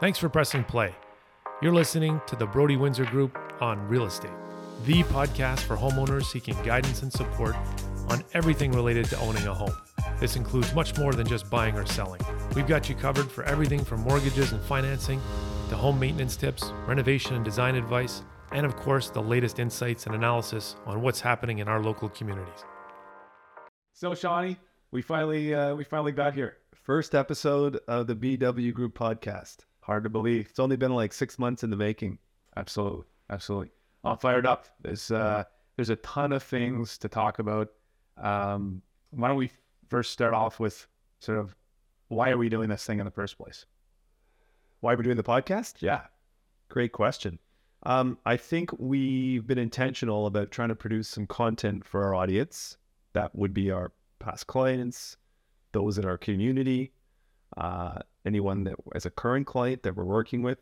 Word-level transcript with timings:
Thanks 0.00 0.18
for 0.18 0.28
pressing 0.28 0.64
play. 0.64 0.92
You're 1.62 1.72
listening 1.72 2.20
to 2.26 2.34
the 2.34 2.46
Broady 2.46 2.76
Windsor 2.76 3.04
Group 3.04 3.38
on 3.60 3.86
Real 3.86 4.06
Estate, 4.06 4.32
the 4.86 5.04
podcast 5.04 5.60
for 5.60 5.76
homeowners 5.76 6.24
seeking 6.24 6.60
guidance 6.64 7.02
and 7.02 7.12
support 7.12 7.54
on 8.08 8.24
everything 8.34 8.72
related 8.72 9.04
to 9.06 9.18
owning 9.20 9.46
a 9.46 9.54
home. 9.54 9.74
This 10.18 10.34
includes 10.34 10.74
much 10.74 10.98
more 10.98 11.12
than 11.12 11.28
just 11.28 11.48
buying 11.48 11.76
or 11.76 11.86
selling. 11.86 12.20
We've 12.56 12.66
got 12.66 12.88
you 12.88 12.96
covered 12.96 13.30
for 13.30 13.44
everything 13.44 13.84
from 13.84 14.00
mortgages 14.00 14.50
and 14.50 14.60
financing 14.62 15.20
to 15.68 15.76
home 15.76 16.00
maintenance 16.00 16.34
tips, 16.34 16.72
renovation 16.88 17.36
and 17.36 17.44
design 17.44 17.76
advice, 17.76 18.24
and 18.50 18.66
of 18.66 18.74
course, 18.74 19.10
the 19.10 19.22
latest 19.22 19.60
insights 19.60 20.06
and 20.06 20.14
analysis 20.16 20.74
on 20.86 21.02
what's 21.02 21.20
happening 21.20 21.60
in 21.60 21.68
our 21.68 21.80
local 21.80 22.08
communities. 22.08 22.64
So, 23.92 24.12
Shawnee, 24.16 24.56
we 24.90 25.02
finally 25.02 25.54
uh, 25.54 25.76
we 25.76 25.84
finally 25.84 26.12
got 26.12 26.34
here. 26.34 26.56
First 26.82 27.14
episode 27.14 27.78
of 27.86 28.08
the 28.08 28.16
BW 28.16 28.74
Group 28.74 28.98
podcast. 28.98 29.58
Hard 29.84 30.04
to 30.04 30.10
believe. 30.10 30.46
It's 30.50 30.58
only 30.58 30.76
been 30.76 30.94
like 30.94 31.12
six 31.12 31.38
months 31.38 31.62
in 31.62 31.70
the 31.70 31.76
making. 31.76 32.18
Absolutely, 32.56 33.04
absolutely. 33.30 33.70
I'm 34.02 34.16
fired 34.16 34.46
up. 34.46 34.66
There's 34.80 35.10
uh, 35.10 35.44
there's 35.76 35.90
a 35.90 35.96
ton 35.96 36.32
of 36.32 36.42
things 36.42 36.98
to 36.98 37.08
talk 37.08 37.38
about. 37.38 37.68
Um, 38.16 38.82
why 39.10 39.28
don't 39.28 39.36
we 39.36 39.50
first 39.88 40.12
start 40.12 40.34
off 40.34 40.58
with 40.58 40.86
sort 41.20 41.38
of 41.38 41.54
why 42.08 42.30
are 42.30 42.38
we 42.38 42.48
doing 42.48 42.68
this 42.68 42.84
thing 42.84 42.98
in 42.98 43.04
the 43.04 43.10
first 43.10 43.36
place? 43.36 43.66
Why 44.80 44.92
are 44.92 44.96
we're 44.96 45.02
doing 45.02 45.16
the 45.16 45.22
podcast? 45.22 45.74
Yeah, 45.80 46.02
Great 46.68 46.92
question. 46.92 47.38
Um, 47.84 48.18
I 48.24 48.36
think 48.36 48.70
we've 48.78 49.46
been 49.46 49.58
intentional 49.58 50.26
about 50.26 50.50
trying 50.50 50.70
to 50.70 50.74
produce 50.74 51.08
some 51.08 51.26
content 51.26 51.84
for 51.84 52.02
our 52.02 52.14
audience. 52.14 52.78
That 53.12 53.34
would 53.34 53.52
be 53.52 53.70
our 53.70 53.92
past 54.18 54.46
clients, 54.46 55.16
those 55.72 55.98
in 55.98 56.04
our 56.04 56.16
community, 56.16 56.92
uh, 57.56 57.98
anyone 58.24 58.64
that 58.64 58.74
as 58.94 59.06
a 59.06 59.10
current 59.10 59.46
client 59.46 59.82
that 59.82 59.96
we're 59.96 60.04
working 60.04 60.42
with, 60.42 60.58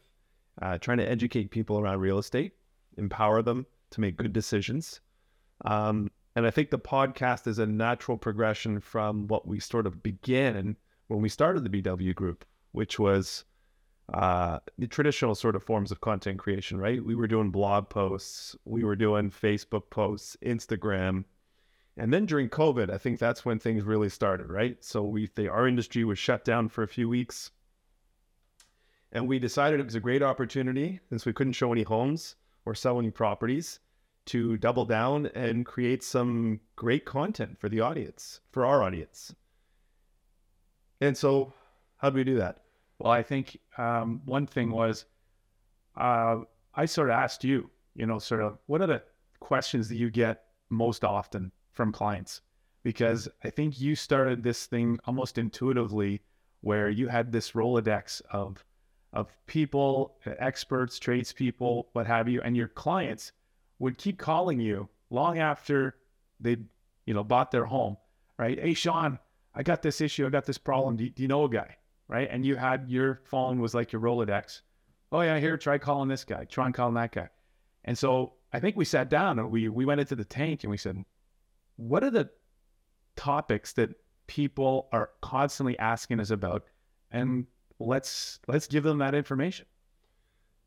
uh, 0.61 0.79
trying 0.79 0.99
to 0.99 1.09
educate 1.09 1.51
people 1.51 1.79
around 1.79 2.01
real 2.01 2.19
estate, 2.19 2.53
empower 2.97 3.43
them 3.43 3.67
to 3.91 4.01
make 4.01 4.17
good 4.17 4.33
decisions. 4.33 5.01
Um, 5.65 6.11
and 6.35 6.47
I 6.47 6.51
think 6.51 6.71
the 6.71 6.79
podcast 6.79 7.47
is 7.47 7.59
a 7.59 7.67
natural 7.67 8.17
progression 8.17 8.81
from 8.81 9.27
what 9.29 9.47
we 9.47 9.61
sort 9.61 9.87
of 9.87 10.03
began 10.03 10.77
when 11.09 11.21
we 11.21 11.29
started 11.29 11.65
the 11.65 11.83
BW 11.83 12.15
group, 12.15 12.45
which 12.73 12.99
was 12.99 13.45
uh, 14.13 14.59
the 14.79 14.87
traditional 14.87 15.35
sort 15.35 15.57
of 15.57 15.63
forms 15.63 15.93
of 15.93 16.01
content 16.01 16.39
creation, 16.39 16.79
right? 16.79 17.05
We 17.05 17.15
were 17.15 17.27
doing 17.27 17.51
blog 17.51 17.89
posts, 17.89 18.57
we 18.65 18.85
were 18.85 18.97
doing 18.97 19.31
Facebook 19.31 19.91
posts, 19.91 20.37
Instagram. 20.43 21.25
And 21.97 22.13
then 22.13 22.25
during 22.25 22.49
COVID, 22.49 22.91
I 22.91 22.97
think 22.97 23.19
that's 23.19 23.45
when 23.45 23.59
things 23.59 23.85
really 23.85 24.09
started, 24.09 24.49
right? 24.49 24.83
So 24.83 25.03
we 25.03 25.29
the, 25.35 25.49
our 25.49 25.69
industry 25.69 26.05
was 26.05 26.19
shut 26.19 26.45
down 26.45 26.69
for 26.69 26.83
a 26.83 26.89
few 26.89 27.09
weeks. 27.09 27.51
And 29.13 29.29
we 29.29 29.39
decided 29.39 29.79
it 29.79 29.85
was 29.85 29.95
a 29.95 30.01
great 30.01 30.23
opportunity 30.23 31.01
since 31.11 31.27
we 31.27 31.35
couldn't 31.35 31.53
show 31.53 31.71
any 31.71 31.83
homes 31.83 32.37
or 32.65 32.75
sell 32.75 32.99
any 32.99 33.11
properties 33.11 33.81
to 34.25 34.57
double 34.57 34.87
down 34.87 35.27
and 35.35 35.67
create 35.67 36.03
some 36.03 36.61
great 36.77 37.05
content 37.05 37.59
for 37.59 37.69
the 37.69 37.81
audience, 37.81 38.41
for 38.53 38.65
our 38.65 38.83
audience. 38.83 39.35
And 41.01 41.17
so, 41.17 41.53
how 41.99 42.09
do 42.09 42.17
we 42.17 42.25
do 42.25 42.37
that? 42.39 42.63
Well, 42.99 43.13
I 43.13 43.23
think 43.23 43.59
um, 43.77 44.23
one 44.25 44.47
thing 44.47 44.71
was 44.71 45.05
uh, 45.97 46.39
I 46.75 46.87
sort 46.87 47.11
of 47.11 47.15
asked 47.15 47.45
you, 47.45 47.69
you 47.95 48.07
know, 48.07 48.19
sort 48.19 48.41
of 48.41 48.59
what 48.67 48.81
are 48.81 48.87
the 48.87 49.03
questions 49.41 49.89
that 49.91 49.97
you 49.97 50.11
get 50.11 50.45
most 50.71 51.05
often 51.05 51.53
from 51.73 51.93
clients? 51.93 52.41
Because 52.83 53.29
I 53.45 53.51
think 53.51 53.81
you 53.81 53.95
started 53.95 54.43
this 54.43 54.67
thing 54.67 54.99
almost 55.07 55.39
intuitively 55.39 56.23
where 56.61 56.89
you 56.91 57.09
had 57.09 57.33
this 57.33 57.53
Rolodex 57.53 58.23
of 58.31 58.65
of 59.13 59.37
people, 59.47 60.17
experts, 60.25 60.99
tradespeople, 60.99 61.89
what 61.93 62.07
have 62.07 62.31
you, 62.31 62.41
and 62.41 62.57
your 62.57 62.69
clients 62.69 63.33
would 63.79 63.99
keep 63.99 64.19
calling 64.19 64.59
you 64.59 64.89
long 65.11 65.39
after 65.39 65.97
they'd, 66.41 66.65
you 67.05 67.13
know, 67.13 67.23
bought 67.23 67.51
their 67.51 67.67
home, 67.67 67.99
right? 68.39 68.59
Hey, 68.59 68.73
Sean, 68.73 69.19
I 69.55 69.63
got 69.63 69.83
this 69.83 70.01
issue, 70.01 70.27
I 70.27 70.31
got 70.31 70.47
this 70.47 70.57
problem. 70.57 70.97
Do 70.97 71.05
you, 71.05 71.11
do 71.11 71.21
you 71.21 71.29
know 71.29 71.45
a 71.45 71.51
guy? 71.51 71.77
right? 72.13 72.29
And 72.31 72.45
you 72.45 72.57
had 72.57 72.91
your 72.91 73.23
phone 73.25 73.59
was 73.59 73.75
like 73.75 73.91
your 73.91 74.03
Rolodex. 74.03 74.61
Oh 75.11 75.23
yeah, 75.23 75.39
here, 75.39 75.57
try 75.57 75.79
calling 75.79 76.11
this 76.11 76.25
guy, 76.25 76.45
try 76.45 76.67
and 76.67 76.75
calling 76.75 76.95
that 76.95 77.13
guy. 77.13 77.31
And 77.85 77.97
so 77.97 78.35
I 78.53 78.61
think 78.61 78.77
we 78.77 78.85
sat 78.85 79.09
down 79.09 79.39
and 79.39 79.51
we 79.51 79.69
we 79.71 79.87
went 79.87 80.01
into 80.01 80.15
the 80.15 80.25
tank 80.25 80.63
and 80.63 80.71
we 80.71 80.77
said, 80.77 81.03
what 81.89 82.05
are 82.05 82.11
the 82.11 82.31
topics 83.17 83.73
that 83.75 83.91
people 84.27 84.89
are 84.93 85.11
constantly 85.21 85.79
asking 85.79 86.21
us 86.21 86.31
about? 86.31 86.65
And 87.11 87.47
let's 87.79 88.39
let's 88.47 88.67
give 88.67 88.85
them 88.85 88.99
that 88.99 89.15
information. 89.15 89.67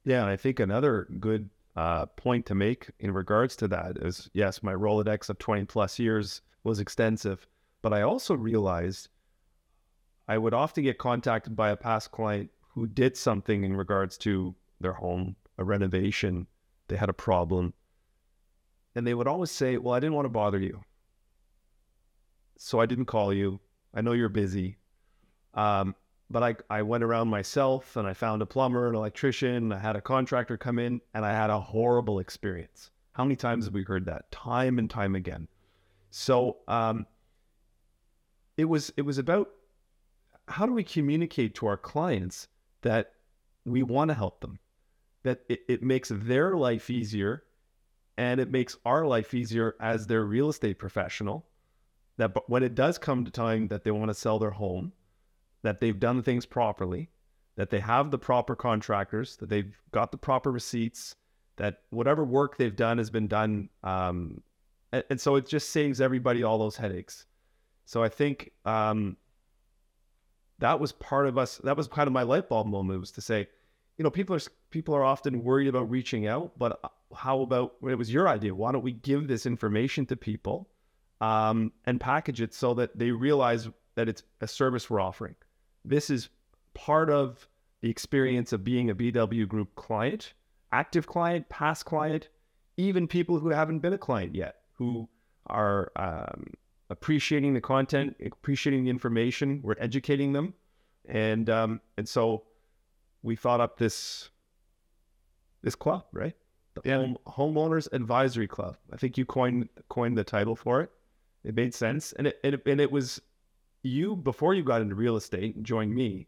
Yeah, 0.03 0.21
and 0.21 0.29
I 0.29 0.35
think 0.35 0.59
another 0.59 1.07
good 1.19 1.49
uh, 1.75 2.05
point 2.05 2.45
to 2.47 2.55
make 2.55 2.89
in 2.99 3.11
regards 3.11 3.55
to 3.57 3.67
that 3.69 3.97
is 3.97 4.29
yes, 4.33 4.61
my 4.61 4.73
Rolodex 4.73 5.29
of 5.29 5.39
20 5.39 5.65
plus 5.65 5.97
years 5.99 6.41
was 6.63 6.79
extensive, 6.79 7.47
but 7.81 7.93
I 7.93 8.01
also 8.01 8.35
realized 8.35 9.09
I 10.27 10.37
would 10.37 10.53
often 10.53 10.83
get 10.83 10.97
contacted 10.97 11.55
by 11.55 11.69
a 11.69 11.75
past 11.75 12.11
client 12.11 12.49
who 12.73 12.87
did 12.87 13.15
something 13.15 13.63
in 13.63 13.75
regards 13.75 14.17
to 14.19 14.55
their 14.81 14.93
home, 14.93 15.35
a 15.57 15.63
renovation, 15.63 16.47
they 16.87 16.97
had 16.97 17.09
a 17.09 17.13
problem. 17.13 17.73
And 18.95 19.05
they 19.05 19.13
would 19.13 19.27
always 19.27 19.51
say, 19.51 19.77
Well, 19.77 19.93
I 19.93 19.99
didn't 19.99 20.15
want 20.15 20.25
to 20.25 20.29
bother 20.29 20.59
you. 20.59 20.81
So 22.57 22.79
I 22.79 22.85
didn't 22.85 23.05
call 23.05 23.33
you. 23.33 23.59
I 23.93 24.01
know 24.01 24.13
you're 24.13 24.29
busy. 24.29 24.77
Um, 25.53 25.95
but 26.29 26.43
I, 26.43 26.55
I 26.69 26.81
went 26.81 27.03
around 27.03 27.27
myself 27.27 27.95
and 27.95 28.07
I 28.07 28.13
found 28.13 28.41
a 28.41 28.45
plumber, 28.45 28.89
an 28.89 28.95
electrician, 28.95 29.71
I 29.71 29.77
had 29.77 29.95
a 29.95 30.01
contractor 30.01 30.57
come 30.57 30.79
in, 30.79 30.99
and 31.13 31.25
I 31.25 31.31
had 31.31 31.49
a 31.49 31.59
horrible 31.59 32.19
experience. 32.19 32.91
How 33.13 33.23
many 33.23 33.35
times 33.35 33.66
have 33.66 33.73
we 33.73 33.83
heard 33.83 34.05
that? 34.05 34.31
Time 34.31 34.79
and 34.79 34.89
time 34.89 35.16
again. 35.16 35.47
So 36.09 36.57
um, 36.67 37.05
it 38.57 38.66
was 38.66 38.91
it 38.97 39.03
was 39.03 39.17
about 39.17 39.49
how 40.47 40.66
do 40.66 40.73
we 40.73 40.83
communicate 40.83 41.55
to 41.55 41.67
our 41.67 41.77
clients 41.77 42.47
that 42.81 43.13
we 43.66 43.83
want 43.83 44.09
to 44.09 44.16
help 44.16 44.41
them, 44.41 44.59
that 45.23 45.41
it, 45.49 45.61
it 45.67 45.83
makes 45.83 46.11
their 46.13 46.55
life 46.55 46.89
easier 46.89 47.43
and 48.17 48.39
it 48.39 48.51
makes 48.51 48.77
our 48.85 49.05
life 49.05 49.33
easier 49.33 49.75
as 49.79 50.07
their 50.07 50.25
real 50.25 50.49
estate 50.49 50.79
professional? 50.79 51.45
That 52.17 52.35
when 52.47 52.63
it 52.63 52.75
does 52.75 52.97
come 52.97 53.25
to 53.25 53.31
time 53.31 53.67
that 53.67 53.83
they 53.83 53.91
want 53.91 54.09
to 54.09 54.13
sell 54.13 54.39
their 54.39 54.51
home, 54.51 54.93
that 55.63 55.81
they've 55.81 55.99
done 55.99 56.23
things 56.23 56.45
properly, 56.45 57.09
that 57.55 57.69
they 57.69 57.79
have 57.79 58.11
the 58.11 58.17
proper 58.17 58.55
contractors, 58.55 59.35
that 59.37 59.49
they've 59.49 59.75
got 59.91 60.11
the 60.11 60.17
proper 60.17 60.51
receipts, 60.51 61.15
that 61.57 61.81
whatever 61.89 62.23
work 62.23 62.57
they've 62.57 62.75
done 62.75 62.97
has 62.97 63.09
been 63.09 63.27
done. 63.27 63.69
Um, 63.83 64.41
and, 64.91 65.03
and, 65.09 65.21
so 65.21 65.35
it 65.35 65.47
just 65.47 65.69
saves 65.69 66.01
everybody 66.01 66.43
all 66.43 66.57
those 66.57 66.75
headaches. 66.75 67.25
So 67.85 68.03
I 68.03 68.09
think 68.09 68.51
um, 68.65 69.17
that 70.59 70.79
was 70.79 70.91
part 70.91 71.27
of 71.27 71.37
us. 71.37 71.57
That 71.63 71.77
was 71.77 71.87
kind 71.87 72.07
of 72.07 72.13
my 72.13 72.23
light 72.23 72.49
bulb 72.49 72.67
moment 72.67 72.99
was 72.99 73.11
to 73.11 73.21
say, 73.21 73.47
you 73.97 74.03
know, 74.03 74.09
people 74.09 74.35
are 74.35 74.41
people 74.71 74.93
are 74.93 75.03
often 75.03 75.43
worried 75.43 75.67
about 75.67 75.89
reaching 75.89 76.27
out, 76.27 76.57
but 76.57 76.79
uh, 76.83 76.89
how 77.15 77.41
about 77.41 77.75
it 77.83 77.95
was 77.95 78.11
your 78.11 78.27
idea? 78.27 78.53
Why 78.53 78.71
don't 78.71 78.83
we 78.83 78.93
give 78.93 79.27
this 79.27 79.45
information 79.45 80.05
to 80.07 80.17
people 80.17 80.69
um, 81.21 81.71
and 81.85 81.99
package 81.99 82.41
it 82.41 82.53
so 82.53 82.73
that 82.75 82.97
they 82.97 83.11
realize 83.11 83.69
that 83.95 84.09
it's 84.09 84.23
a 84.41 84.47
service 84.47 84.89
we're 84.89 84.99
offering? 84.99 85.35
This 85.83 86.09
is 86.09 86.29
part 86.73 87.09
of 87.09 87.47
the 87.81 87.89
experience 87.89 88.53
of 88.53 88.63
being 88.63 88.89
a 88.89 88.95
BW 88.95 89.47
Group 89.47 89.75
client, 89.75 90.33
active 90.71 91.07
client, 91.07 91.47
past 91.49 91.85
client, 91.85 92.29
even 92.77 93.07
people 93.07 93.39
who 93.39 93.49
haven't 93.49 93.79
been 93.79 93.93
a 93.93 93.97
client 93.97 94.35
yet, 94.35 94.55
who 94.73 95.07
are 95.47 95.91
um, 95.95 96.47
appreciating 96.89 97.53
the 97.53 97.61
content, 97.61 98.15
appreciating 98.25 98.83
the 98.83 98.89
information. 98.89 99.61
We're 99.63 99.75
educating 99.79 100.33
them, 100.33 100.53
and 101.07 101.49
um, 101.49 101.81
and 101.97 102.07
so 102.07 102.43
we 103.23 103.35
thought 103.35 103.61
up 103.61 103.77
this 103.77 104.29
this 105.61 105.75
club, 105.75 106.05
right? 106.11 106.35
The 106.75 106.81
Yeah. 106.85 106.97
Home, 106.97 107.17
Homeowners 107.28 107.91
Advisory 107.93 108.47
Club. 108.47 108.78
I 108.91 108.97
think 108.97 109.17
you 109.17 109.25
coined 109.25 109.69
coined 109.90 110.17
the 110.17 110.23
title 110.23 110.55
for 110.55 110.81
it. 110.81 110.91
It 111.45 111.55
made 111.55 111.75
sense, 111.75 112.11
and 112.13 112.27
it, 112.27 112.39
and 112.43 112.55
it 112.55 112.61
and 112.65 112.81
it 112.81 112.91
was 112.91 113.21
you 113.83 114.15
before 114.15 114.55
you 114.55 114.63
got 114.63 114.81
into 114.81 114.95
real 114.95 115.15
estate 115.15 115.61
joined 115.61 115.93
me. 115.93 116.27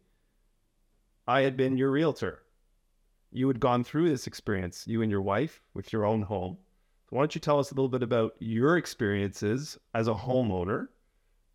I 1.28 1.42
had 1.42 1.58
been 1.58 1.76
your 1.76 1.90
realtor. 1.90 2.44
You 3.32 3.48
had 3.48 3.60
gone 3.60 3.84
through 3.84 4.10
this 4.10 4.28
experience, 4.28 4.86
you 4.88 5.02
and 5.02 5.12
your 5.12 5.22
wife, 5.22 5.62
with 5.74 5.92
your 5.92 6.06
own 6.06 6.22
home. 6.22 6.58
So 7.10 7.16
why 7.16 7.22
don't 7.24 7.34
you 7.34 7.42
tell 7.42 7.60
us 7.60 7.72
a 7.72 7.74
little 7.74 7.90
bit 7.90 8.04
about 8.04 8.36
your 8.40 8.78
experiences 8.78 9.78
as 9.96 10.08
a 10.08 10.14
homeowner 10.14 10.88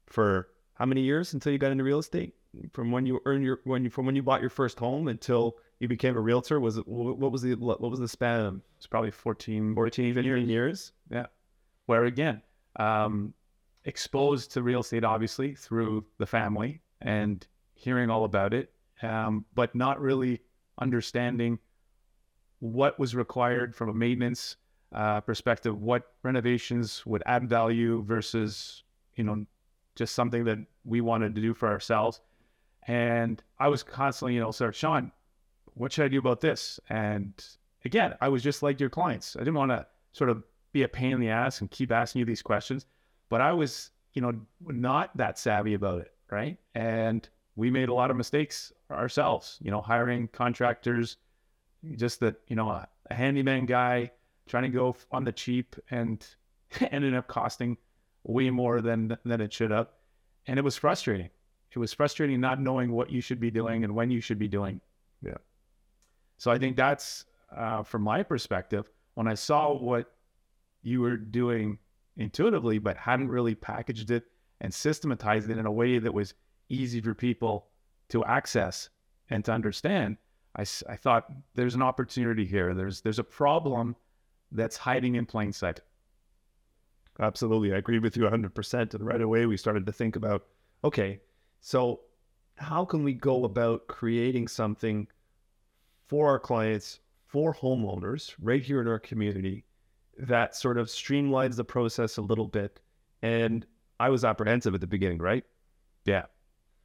for 0.06 0.48
how 0.74 0.84
many 0.84 1.02
years 1.02 1.32
until 1.32 1.52
you 1.52 1.58
got 1.58 1.70
into 1.70 1.84
real 1.84 2.00
estate? 2.00 2.34
From 2.72 2.90
when 2.90 3.06
you 3.06 3.20
earned 3.24 3.44
your 3.44 3.60
when 3.64 3.84
you 3.84 3.90
from 3.90 4.06
when 4.06 4.16
you 4.16 4.24
bought 4.24 4.40
your 4.40 4.50
first 4.50 4.78
home 4.78 5.06
until 5.06 5.56
you 5.78 5.86
became 5.86 6.16
a 6.16 6.20
realtor, 6.20 6.58
was 6.58 6.78
it 6.78 6.88
what 6.88 7.30
was 7.30 7.42
the 7.42 7.54
what 7.54 7.80
was 7.80 8.00
the 8.00 8.08
span? 8.08 8.60
It's 8.76 8.88
probably 8.88 9.12
14, 9.12 9.74
14 9.74 10.14
years. 10.24 10.48
years. 10.48 10.92
where 11.86 12.04
again, 12.04 12.42
um, 12.76 13.32
exposed 13.84 14.52
to 14.52 14.62
real 14.62 14.80
estate 14.80 15.04
obviously 15.04 15.54
through 15.54 16.04
the 16.18 16.26
family 16.26 16.80
and 17.00 17.46
hearing 17.74 18.10
all 18.10 18.24
about 18.24 18.54
it, 18.54 18.72
um, 19.02 19.44
but 19.54 19.74
not 19.74 20.00
really 20.00 20.40
understanding 20.78 21.58
what 22.60 22.98
was 22.98 23.14
required 23.14 23.74
from 23.74 23.88
a 23.88 23.94
maintenance 23.94 24.56
uh, 24.94 25.20
perspective, 25.20 25.80
what 25.80 26.12
renovations 26.22 27.04
would 27.06 27.22
add 27.26 27.48
value 27.48 28.02
versus, 28.04 28.84
you 29.16 29.24
know, 29.24 29.44
just 29.96 30.14
something 30.14 30.44
that 30.44 30.58
we 30.84 31.00
wanted 31.00 31.34
to 31.34 31.40
do 31.40 31.54
for 31.54 31.68
ourselves. 31.68 32.20
And 32.86 33.42
I 33.58 33.68
was 33.68 33.82
constantly, 33.82 34.34
you 34.34 34.40
know, 34.40 34.48
of, 34.48 34.76
Sean, 34.76 35.12
what 35.74 35.92
should 35.92 36.04
I 36.04 36.08
do 36.08 36.18
about 36.18 36.40
this? 36.40 36.78
And 36.88 37.32
again, 37.84 38.14
I 38.20 38.28
was 38.28 38.42
just 38.42 38.62
like 38.62 38.80
your 38.80 38.90
clients. 38.90 39.36
I 39.36 39.40
didn't 39.40 39.54
want 39.54 39.70
to 39.70 39.86
sort 40.12 40.30
of 40.30 40.42
be 40.72 40.82
a 40.82 40.88
pain 40.88 41.12
in 41.12 41.20
the 41.20 41.28
ass 41.30 41.60
and 41.60 41.70
keep 41.70 41.92
asking 41.92 42.20
you 42.20 42.26
these 42.26 42.42
questions, 42.42 42.86
but 43.32 43.40
I 43.40 43.50
was, 43.54 43.92
you 44.12 44.20
know, 44.20 44.34
not 44.60 45.16
that 45.16 45.38
savvy 45.38 45.72
about 45.72 46.02
it. 46.02 46.12
Right. 46.30 46.58
And 46.74 47.26
we 47.56 47.70
made 47.70 47.88
a 47.88 47.94
lot 47.94 48.10
of 48.10 48.16
mistakes 48.18 48.74
ourselves, 48.90 49.56
you 49.62 49.70
know, 49.70 49.80
hiring 49.80 50.28
contractors, 50.28 51.16
just 51.96 52.20
that, 52.20 52.34
you 52.48 52.56
know, 52.56 52.68
a, 52.68 52.86
a 53.08 53.14
handyman 53.14 53.64
guy 53.64 54.10
trying 54.46 54.64
to 54.64 54.68
go 54.68 54.94
on 55.10 55.24
the 55.24 55.32
cheap 55.32 55.76
and 55.90 56.26
ended 56.90 57.14
up 57.14 57.26
costing 57.26 57.78
way 58.24 58.50
more 58.50 58.82
than 58.82 59.16
than 59.24 59.40
it 59.40 59.50
should 59.50 59.70
have. 59.70 59.88
And 60.46 60.58
it 60.58 60.62
was 60.62 60.76
frustrating. 60.76 61.30
It 61.70 61.78
was 61.78 61.94
frustrating 61.94 62.38
not 62.38 62.60
knowing 62.60 62.92
what 62.92 63.10
you 63.10 63.22
should 63.22 63.40
be 63.40 63.50
doing 63.50 63.82
and 63.82 63.94
when 63.94 64.10
you 64.10 64.20
should 64.20 64.38
be 64.38 64.48
doing. 64.48 64.78
Yeah. 65.22 65.38
So 66.36 66.50
I 66.50 66.58
think 66.58 66.76
that's 66.76 67.24
uh, 67.50 67.82
from 67.82 68.02
my 68.02 68.24
perspective, 68.24 68.90
when 69.14 69.26
I 69.26 69.34
saw 69.36 69.72
what 69.72 70.12
you 70.82 71.00
were 71.00 71.16
doing 71.16 71.78
intuitively, 72.16 72.78
but 72.78 72.96
hadn't 72.96 73.28
really 73.28 73.54
packaged 73.54 74.10
it 74.10 74.24
and 74.60 74.72
systematized 74.72 75.50
it 75.50 75.58
in 75.58 75.66
a 75.66 75.72
way 75.72 75.98
that 75.98 76.14
was 76.14 76.34
easy 76.68 77.00
for 77.00 77.14
people 77.14 77.68
to 78.08 78.24
access 78.24 78.88
and 79.30 79.44
to 79.44 79.52
understand, 79.52 80.16
I, 80.56 80.62
I 80.88 80.96
thought 80.96 81.32
there's 81.54 81.74
an 81.74 81.82
opportunity 81.82 82.44
here. 82.44 82.74
There's 82.74 83.00
there's 83.00 83.18
a 83.18 83.24
problem 83.24 83.96
that's 84.50 84.76
hiding 84.76 85.14
in 85.14 85.26
plain 85.26 85.52
sight. 85.52 85.80
Absolutely. 87.20 87.72
I 87.72 87.78
agree 87.78 87.98
with 87.98 88.16
you 88.16 88.24
100%. 88.24 88.94
And 88.94 89.06
right 89.06 89.20
away, 89.20 89.46
we 89.46 89.56
started 89.56 89.86
to 89.86 89.92
think 89.92 90.16
about 90.16 90.44
okay, 90.84 91.20
so 91.60 92.00
how 92.56 92.84
can 92.84 93.02
we 93.02 93.14
go 93.14 93.44
about 93.44 93.86
creating 93.86 94.48
something 94.48 95.06
for 96.08 96.28
our 96.28 96.38
clients, 96.38 97.00
for 97.26 97.54
homeowners 97.54 98.34
right 98.40 98.62
here 98.62 98.80
in 98.80 98.88
our 98.88 98.98
community 98.98 99.64
that 100.18 100.54
sort 100.54 100.78
of 100.78 100.88
streamlines 100.88 101.56
the 101.56 101.64
process 101.64 102.16
a 102.16 102.22
little 102.22 102.48
bit? 102.48 102.80
And 103.22 103.66
I 104.00 104.08
was 104.08 104.24
apprehensive 104.24 104.74
at 104.74 104.80
the 104.80 104.86
beginning, 104.86 105.18
right? 105.18 105.44
Yeah, 106.04 106.24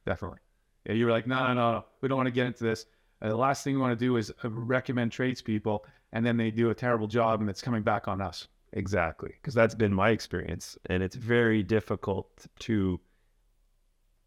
definitely. 0.06 0.38
Yeah, 0.86 0.94
you 0.94 1.04
were 1.06 1.10
like, 1.10 1.26
no, 1.26 1.48
no, 1.48 1.54
no, 1.54 1.84
we 2.00 2.08
don't 2.08 2.16
want 2.16 2.28
to 2.28 2.32
get 2.32 2.46
into 2.46 2.64
this. 2.64 2.86
Uh, 3.20 3.28
the 3.28 3.36
last 3.36 3.64
thing 3.64 3.74
we 3.74 3.80
want 3.80 3.98
to 3.98 4.04
do 4.04 4.16
is 4.16 4.32
uh, 4.44 4.50
recommend 4.50 5.10
tradespeople, 5.10 5.84
and 6.12 6.24
then 6.24 6.36
they 6.36 6.50
do 6.50 6.70
a 6.70 6.74
terrible 6.74 7.08
job, 7.08 7.40
and 7.40 7.50
it's 7.50 7.60
coming 7.60 7.82
back 7.82 8.06
on 8.08 8.20
us. 8.20 8.48
Exactly, 8.72 9.30
because 9.40 9.54
that's 9.54 9.74
been 9.74 9.92
my 9.92 10.10
experience, 10.10 10.78
and 10.86 11.02
it's 11.02 11.16
very 11.16 11.62
difficult 11.62 12.46
to, 12.60 13.00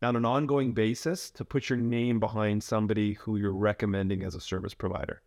on 0.02 0.16
an 0.16 0.26
ongoing 0.26 0.74
basis, 0.74 1.32
to 1.32 1.46
put 1.46 1.70
your 1.70 1.78
name 1.78 2.20
behind 2.20 2.62
somebody 2.62 3.14
who 3.14 3.38
you're 3.38 3.54
recommending 3.54 4.24
as 4.24 4.36
a 4.36 4.42
service 4.42 4.74
provider, 4.74 5.22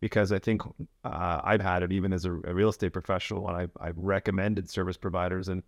because 0.00 0.32
I 0.32 0.38
think 0.38 0.62
uh, 1.04 1.40
I've 1.42 1.60
had 1.60 1.82
it 1.82 1.92
even 1.92 2.12
as 2.12 2.24
a, 2.24 2.32
a 2.32 2.54
real 2.54 2.68
estate 2.68 2.92
professional, 2.92 3.48
and 3.48 3.56
I've, 3.56 3.70
I've 3.80 3.98
recommended 3.98 4.70
service 4.70 4.96
providers 4.96 5.48
and 5.48 5.62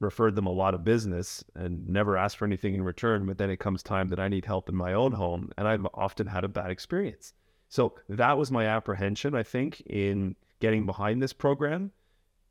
referred 0.00 0.34
them 0.36 0.46
a 0.46 0.52
lot 0.52 0.74
of 0.74 0.84
business 0.84 1.44
and 1.54 1.88
never 1.88 2.16
asked 2.16 2.36
for 2.36 2.44
anything 2.44 2.74
in 2.74 2.82
return. 2.82 3.26
But 3.26 3.38
then 3.38 3.50
it 3.50 3.58
comes 3.58 3.82
time 3.82 4.08
that 4.08 4.20
I 4.20 4.28
need 4.28 4.44
help 4.44 4.68
in 4.68 4.74
my 4.74 4.92
own 4.92 5.12
home, 5.12 5.50
and 5.56 5.66
I've 5.66 5.86
often 5.94 6.26
had 6.26 6.44
a 6.44 6.48
bad 6.48 6.70
experience. 6.70 7.32
So 7.68 7.94
that 8.08 8.38
was 8.38 8.50
my 8.50 8.66
apprehension, 8.66 9.34
I 9.34 9.42
think, 9.42 9.80
in 9.86 10.36
getting 10.60 10.86
behind 10.86 11.22
this 11.22 11.32
program. 11.32 11.90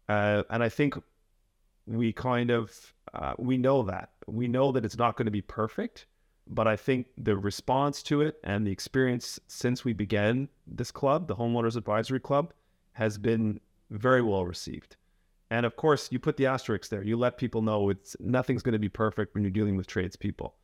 Uh, 0.09 0.43
and 0.49 0.61
I 0.61 0.69
think 0.69 0.95
we 1.85 2.11
kind 2.11 2.49
of 2.49 2.93
uh, 3.13 3.33
we 3.37 3.57
know 3.57 3.83
that 3.83 4.09
we 4.27 4.47
know 4.47 4.71
that 4.71 4.85
it's 4.85 4.97
not 4.97 5.15
going 5.15 5.25
to 5.25 5.31
be 5.31 5.41
perfect, 5.41 6.07
but 6.47 6.67
I 6.67 6.75
think 6.75 7.07
the 7.17 7.37
response 7.37 8.03
to 8.03 8.21
it 8.21 8.39
and 8.43 8.65
the 8.65 8.71
experience 8.71 9.39
since 9.47 9.85
we 9.85 9.93
began 9.93 10.49
this 10.67 10.91
club, 10.91 11.27
the 11.27 11.35
Homeowners 11.35 11.77
Advisory 11.77 12.19
Club, 12.19 12.53
has 12.93 13.17
been 13.17 13.59
very 13.89 14.21
well 14.21 14.45
received. 14.45 14.97
And 15.49 15.65
of 15.65 15.75
course, 15.75 16.11
you 16.11 16.19
put 16.19 16.37
the 16.37 16.47
asterisk 16.47 16.89
there. 16.89 17.03
You 17.03 17.15
let 17.15 17.37
people 17.37 17.61
know 17.61 17.89
it's 17.89 18.15
nothing's 18.19 18.63
going 18.63 18.73
to 18.73 18.79
be 18.79 18.89
perfect 18.89 19.33
when 19.33 19.43
you're 19.43 19.51
dealing 19.51 19.77
with 19.77 19.87
tradespeople. 19.87 20.55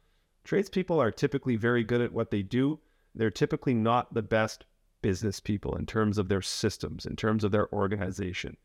Tradespeople 0.44 1.00
are 1.00 1.12
typically 1.12 1.56
very 1.56 1.84
good 1.84 2.02
at 2.02 2.14
what 2.14 2.32
they 2.32 2.42
do. 2.42 2.80
They're 3.14 3.30
typically 3.30 3.74
not 3.74 4.14
the 4.14 4.22
best 4.22 4.66
business 5.02 5.40
people 5.40 5.76
in 5.76 5.86
terms 5.86 6.18
of 6.18 6.28
their 6.28 6.42
systems, 6.42 7.06
in 7.06 7.16
terms 7.16 7.44
of 7.44 7.52
their 7.52 7.72
organization. 7.74 8.58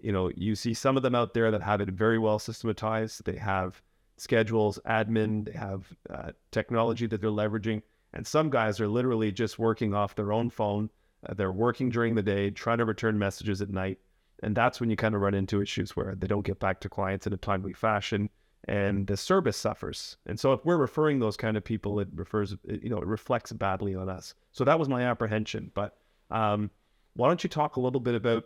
You 0.00 0.12
know, 0.12 0.30
you 0.36 0.54
see 0.54 0.74
some 0.74 0.96
of 0.96 1.02
them 1.02 1.14
out 1.14 1.34
there 1.34 1.50
that 1.50 1.62
have 1.62 1.80
it 1.80 1.88
very 1.90 2.18
well 2.18 2.38
systematized. 2.38 3.24
They 3.24 3.36
have 3.36 3.82
schedules, 4.20 4.78
admin, 4.86 5.44
they 5.46 5.58
have 5.58 5.86
uh, 6.10 6.32
technology 6.50 7.06
that 7.06 7.20
they're 7.20 7.30
leveraging. 7.30 7.82
And 8.14 8.26
some 8.26 8.50
guys 8.50 8.80
are 8.80 8.88
literally 8.88 9.32
just 9.32 9.58
working 9.58 9.94
off 9.94 10.14
their 10.14 10.32
own 10.32 10.50
phone. 10.50 10.90
Uh, 11.28 11.34
they're 11.34 11.52
working 11.52 11.90
during 11.90 12.14
the 12.14 12.22
day, 12.22 12.50
trying 12.50 12.78
to 12.78 12.84
return 12.84 13.18
messages 13.18 13.60
at 13.60 13.70
night 13.70 13.98
and 14.42 14.56
that's 14.56 14.80
when 14.80 14.90
you 14.90 14.96
kind 14.96 15.14
of 15.14 15.20
run 15.20 15.34
into 15.34 15.60
issues 15.60 15.96
where 15.96 16.14
they 16.16 16.26
don't 16.26 16.46
get 16.46 16.60
back 16.60 16.80
to 16.80 16.88
clients 16.88 17.26
in 17.26 17.32
a 17.32 17.36
timely 17.36 17.72
fashion 17.72 18.30
and 18.64 19.06
the 19.06 19.16
service 19.16 19.56
suffers. 19.56 20.16
And 20.26 20.38
so 20.38 20.52
if 20.52 20.64
we're 20.64 20.76
referring 20.76 21.18
those 21.18 21.36
kind 21.36 21.56
of 21.56 21.64
people, 21.64 22.00
it 22.00 22.08
refers, 22.14 22.54
you 22.64 22.90
know, 22.90 22.98
it 22.98 23.06
reflects 23.06 23.52
badly 23.52 23.94
on 23.94 24.08
us. 24.08 24.34
So 24.52 24.64
that 24.64 24.78
was 24.78 24.88
my 24.88 25.02
apprehension. 25.02 25.70
But 25.74 25.96
um, 26.30 26.70
why 27.14 27.28
don't 27.28 27.42
you 27.42 27.50
talk 27.50 27.76
a 27.76 27.80
little 27.80 28.00
bit 28.00 28.14
about 28.14 28.44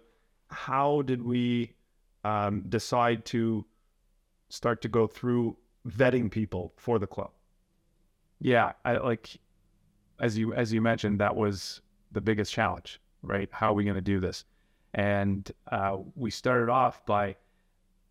how 0.49 1.03
did 1.03 1.23
we 1.23 1.73
um, 2.25 2.65
decide 2.69 3.25
to 3.27 3.67
start 4.49 4.83
to 4.83 4.89
go 4.89 5.07
through 5.07 5.57
vetting 5.89 6.31
people 6.31 6.73
for 6.77 6.99
the 6.99 7.07
club? 7.07 7.31
Yeah, 8.41 8.73
I 8.85 8.97
like 8.97 9.39
as 10.21 10.37
you 10.37 10.55
as 10.55 10.73
you 10.73 10.81
mentioned, 10.81 11.21
that 11.21 11.35
was 11.35 11.81
the 12.13 12.21
biggest 12.21 12.53
challenge, 12.53 13.01
right? 13.23 13.49
How 13.53 13.71
are 13.71 13.75
we 13.75 13.85
going 13.85 13.97
to 13.97 14.01
do 14.01 14.21
this? 14.21 14.45
And 14.95 15.51
uh, 15.71 15.99
we 16.15 16.31
started 16.31 16.69
off 16.69 17.05
by, 17.07 17.37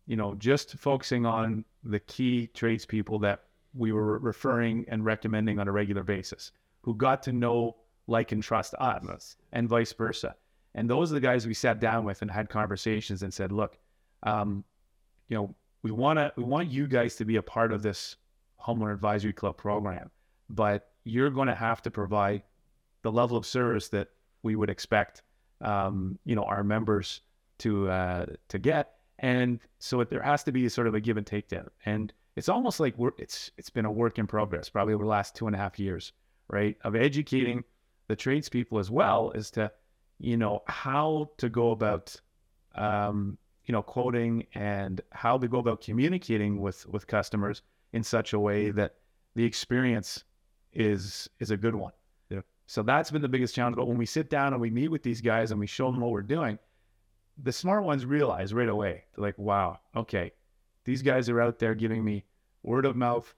you 0.06 0.16
know, 0.16 0.34
just 0.34 0.76
focusing 0.78 1.24
on 1.26 1.64
the 1.84 2.00
key 2.00 2.48
tradespeople 2.48 3.20
that 3.20 3.44
we 3.74 3.92
were 3.92 4.18
referring 4.18 4.84
and 4.88 5.04
recommending 5.04 5.58
on 5.60 5.68
a 5.68 5.72
regular 5.72 6.02
basis, 6.02 6.52
who 6.82 6.94
got 6.94 7.22
to 7.22 7.32
know, 7.32 7.76
like, 8.08 8.32
and 8.32 8.42
trust 8.42 8.74
us, 8.74 9.36
and 9.52 9.68
vice 9.68 9.92
versa. 9.92 10.34
And 10.74 10.90
those 10.90 11.12
are 11.12 11.14
the 11.14 11.20
guys 11.20 11.46
we 11.46 11.54
sat 11.54 11.80
down 11.80 12.04
with 12.04 12.22
and 12.22 12.30
had 12.30 12.48
conversations 12.48 13.22
and 13.22 13.32
said, 13.32 13.52
look, 13.52 13.78
um, 14.24 14.64
you 15.28 15.36
know, 15.36 15.54
we 15.82 15.90
want 15.90 16.18
to 16.18 16.32
we 16.36 16.44
want 16.44 16.70
you 16.70 16.86
guys 16.86 17.16
to 17.16 17.24
be 17.24 17.36
a 17.36 17.42
part 17.42 17.72
of 17.72 17.82
this 17.82 18.16
homeowner 18.64 18.92
advisory 18.92 19.32
club 19.32 19.56
program, 19.56 20.10
but 20.48 20.90
you're 21.04 21.30
going 21.30 21.48
to 21.48 21.54
have 21.54 21.82
to 21.82 21.90
provide 21.90 22.42
the 23.02 23.10
level 23.10 23.36
of 23.36 23.44
service 23.44 23.88
that 23.88 24.08
we 24.42 24.54
would 24.54 24.70
expect 24.70 25.22
um, 25.62 26.18
you 26.24 26.34
know, 26.34 26.44
our 26.44 26.64
members 26.64 27.20
to 27.58 27.88
uh, 27.88 28.26
to 28.48 28.58
get. 28.58 28.94
And 29.18 29.60
so 29.78 30.00
it, 30.00 30.10
there 30.10 30.22
has 30.22 30.42
to 30.44 30.52
be 30.52 30.68
sort 30.68 30.86
of 30.86 30.94
a 30.94 31.00
give 31.00 31.16
and 31.16 31.26
take 31.26 31.48
there. 31.48 31.70
And 31.86 32.12
it's 32.34 32.48
almost 32.48 32.80
like 32.80 32.98
we're, 32.98 33.12
it's 33.18 33.50
it's 33.56 33.70
been 33.70 33.84
a 33.84 33.92
work 33.92 34.18
in 34.18 34.26
progress, 34.26 34.68
probably 34.68 34.94
over 34.94 35.04
the 35.04 35.10
last 35.10 35.34
two 35.34 35.46
and 35.46 35.54
a 35.54 35.58
half 35.58 35.78
years, 35.78 36.12
right? 36.48 36.76
Of 36.82 36.96
educating 36.96 37.64
the 38.08 38.16
tradespeople 38.16 38.78
as 38.78 38.90
well 38.90 39.32
as 39.34 39.50
to, 39.52 39.70
you 40.18 40.36
know, 40.36 40.62
how 40.66 41.30
to 41.38 41.48
go 41.48 41.70
about, 41.70 42.14
um, 42.74 43.38
you 43.66 43.72
know, 43.72 43.82
quoting 43.82 44.46
and 44.54 45.00
how 45.10 45.38
to 45.38 45.48
go 45.48 45.58
about 45.58 45.80
communicating 45.80 46.60
with 46.60 46.86
with 46.86 47.06
customers 47.06 47.62
in 47.92 48.02
such 48.02 48.32
a 48.32 48.38
way 48.38 48.66
mm-hmm. 48.66 48.78
that 48.78 48.94
the 49.34 49.44
experience 49.44 50.24
is 50.72 51.28
is 51.38 51.50
a 51.50 51.56
good 51.56 51.74
one. 51.74 51.92
Yeah. 52.30 52.40
So 52.66 52.82
that's 52.82 53.10
been 53.10 53.22
the 53.22 53.28
biggest 53.28 53.54
challenge. 53.54 53.76
But 53.76 53.86
when 53.86 53.98
we 53.98 54.06
sit 54.06 54.30
down 54.30 54.52
and 54.52 54.60
we 54.60 54.70
meet 54.70 54.88
with 54.88 55.02
these 55.02 55.20
guys 55.20 55.50
and 55.50 55.60
we 55.60 55.66
show 55.66 55.86
them 55.86 55.94
mm-hmm. 55.94 56.02
what 56.02 56.12
we're 56.12 56.22
doing, 56.22 56.58
the 57.42 57.52
smart 57.52 57.84
ones 57.84 58.04
realize 58.04 58.52
right 58.52 58.68
away, 58.68 59.04
they're 59.14 59.24
like, 59.24 59.38
wow, 59.38 59.78
okay, 59.96 60.32
these 60.84 61.02
guys 61.02 61.28
are 61.28 61.40
out 61.40 61.58
there 61.58 61.74
giving 61.74 62.04
me 62.04 62.24
word 62.62 62.84
of 62.84 62.96
mouth, 62.96 63.34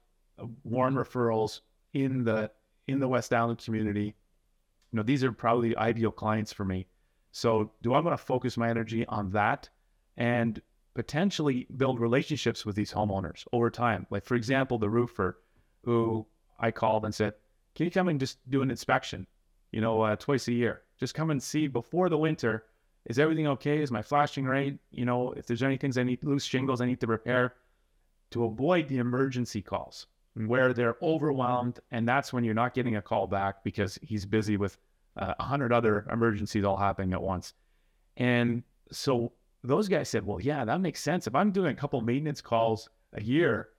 warm 0.63 0.95
referrals 0.95 1.61
in 1.93 2.23
the 2.23 2.51
in 2.87 2.99
the 2.99 3.07
West 3.07 3.33
Island 3.33 3.59
community. 3.63 4.15
You 4.91 4.97
know, 4.97 5.03
these 5.03 5.23
are 5.23 5.31
probably 5.31 5.75
ideal 5.77 6.11
clients 6.11 6.53
for 6.53 6.65
me. 6.65 6.87
So 7.31 7.71
do 7.81 7.93
I 7.93 7.99
want 7.99 8.17
to 8.17 8.23
focus 8.23 8.55
my 8.55 8.69
energy 8.69 9.05
on 9.07 9.29
that 9.31 9.69
and 10.17 10.61
potentially 10.93 11.67
build 11.75 11.99
relationships 11.99 12.65
with 12.65 12.75
these 12.75 12.93
homeowners 12.93 13.45
over 13.51 13.69
time? 13.69 14.07
Like 14.09 14.25
for 14.25 14.35
example, 14.35 14.77
the 14.77 14.89
roofer 14.89 15.39
who 15.83 16.25
I 16.59 16.71
called 16.71 17.05
and 17.05 17.13
said, 17.13 17.33
can 17.75 17.85
you 17.85 17.91
come 17.91 18.07
and 18.07 18.19
just 18.19 18.37
do 18.49 18.61
an 18.61 18.71
inspection, 18.71 19.27
you 19.71 19.81
know, 19.81 20.01
uh, 20.01 20.15
twice 20.15 20.47
a 20.47 20.53
year? 20.53 20.81
Just 20.97 21.13
come 21.13 21.29
and 21.29 21.43
see 21.43 21.67
before 21.67 22.09
the 22.09 22.17
winter. 22.17 22.65
Is 23.05 23.19
everything 23.19 23.47
okay? 23.47 23.81
Is 23.81 23.91
my 23.91 24.01
flashing 24.01 24.45
right? 24.45 24.79
You 24.91 25.05
know, 25.05 25.33
if 25.33 25.45
there's 25.45 25.61
any 25.61 25.77
things 25.77 25.97
I 25.97 26.03
need, 26.03 26.23
loose 26.23 26.45
shingles 26.45 26.81
I 26.81 26.85
need 26.85 27.01
to 27.01 27.07
repair, 27.07 27.53
to 28.31 28.45
avoid 28.45 28.87
the 28.87 28.97
emergency 28.97 29.61
calls 29.61 30.07
where 30.33 30.73
they're 30.73 30.97
overwhelmed. 31.01 31.79
And 31.91 32.07
that's 32.07 32.33
when 32.33 32.43
you're 32.43 32.53
not 32.53 32.73
getting 32.73 32.95
a 32.95 33.01
call 33.01 33.27
back 33.27 33.63
because 33.63 33.99
he's 34.01 34.25
busy 34.25 34.57
with 34.57 34.77
uh, 35.17 35.33
a 35.39 35.43
hundred 35.43 35.71
other 35.71 36.07
emergencies 36.11 36.63
all 36.63 36.77
happening 36.77 37.13
at 37.13 37.21
once. 37.21 37.53
And 38.17 38.63
so 38.91 39.33
those 39.67 39.87
guys 39.87 40.09
said, 40.09 40.25
well, 40.25 40.41
yeah, 40.41 40.65
that 40.65 40.81
makes 40.81 41.01
sense. 41.01 41.27
If 41.27 41.35
I'm 41.35 41.51
doing 41.51 41.71
a 41.71 41.75
couple 41.75 42.01
maintenance 42.01 42.41
calls 42.41 42.89
a 43.13 43.21
year, 43.21 43.69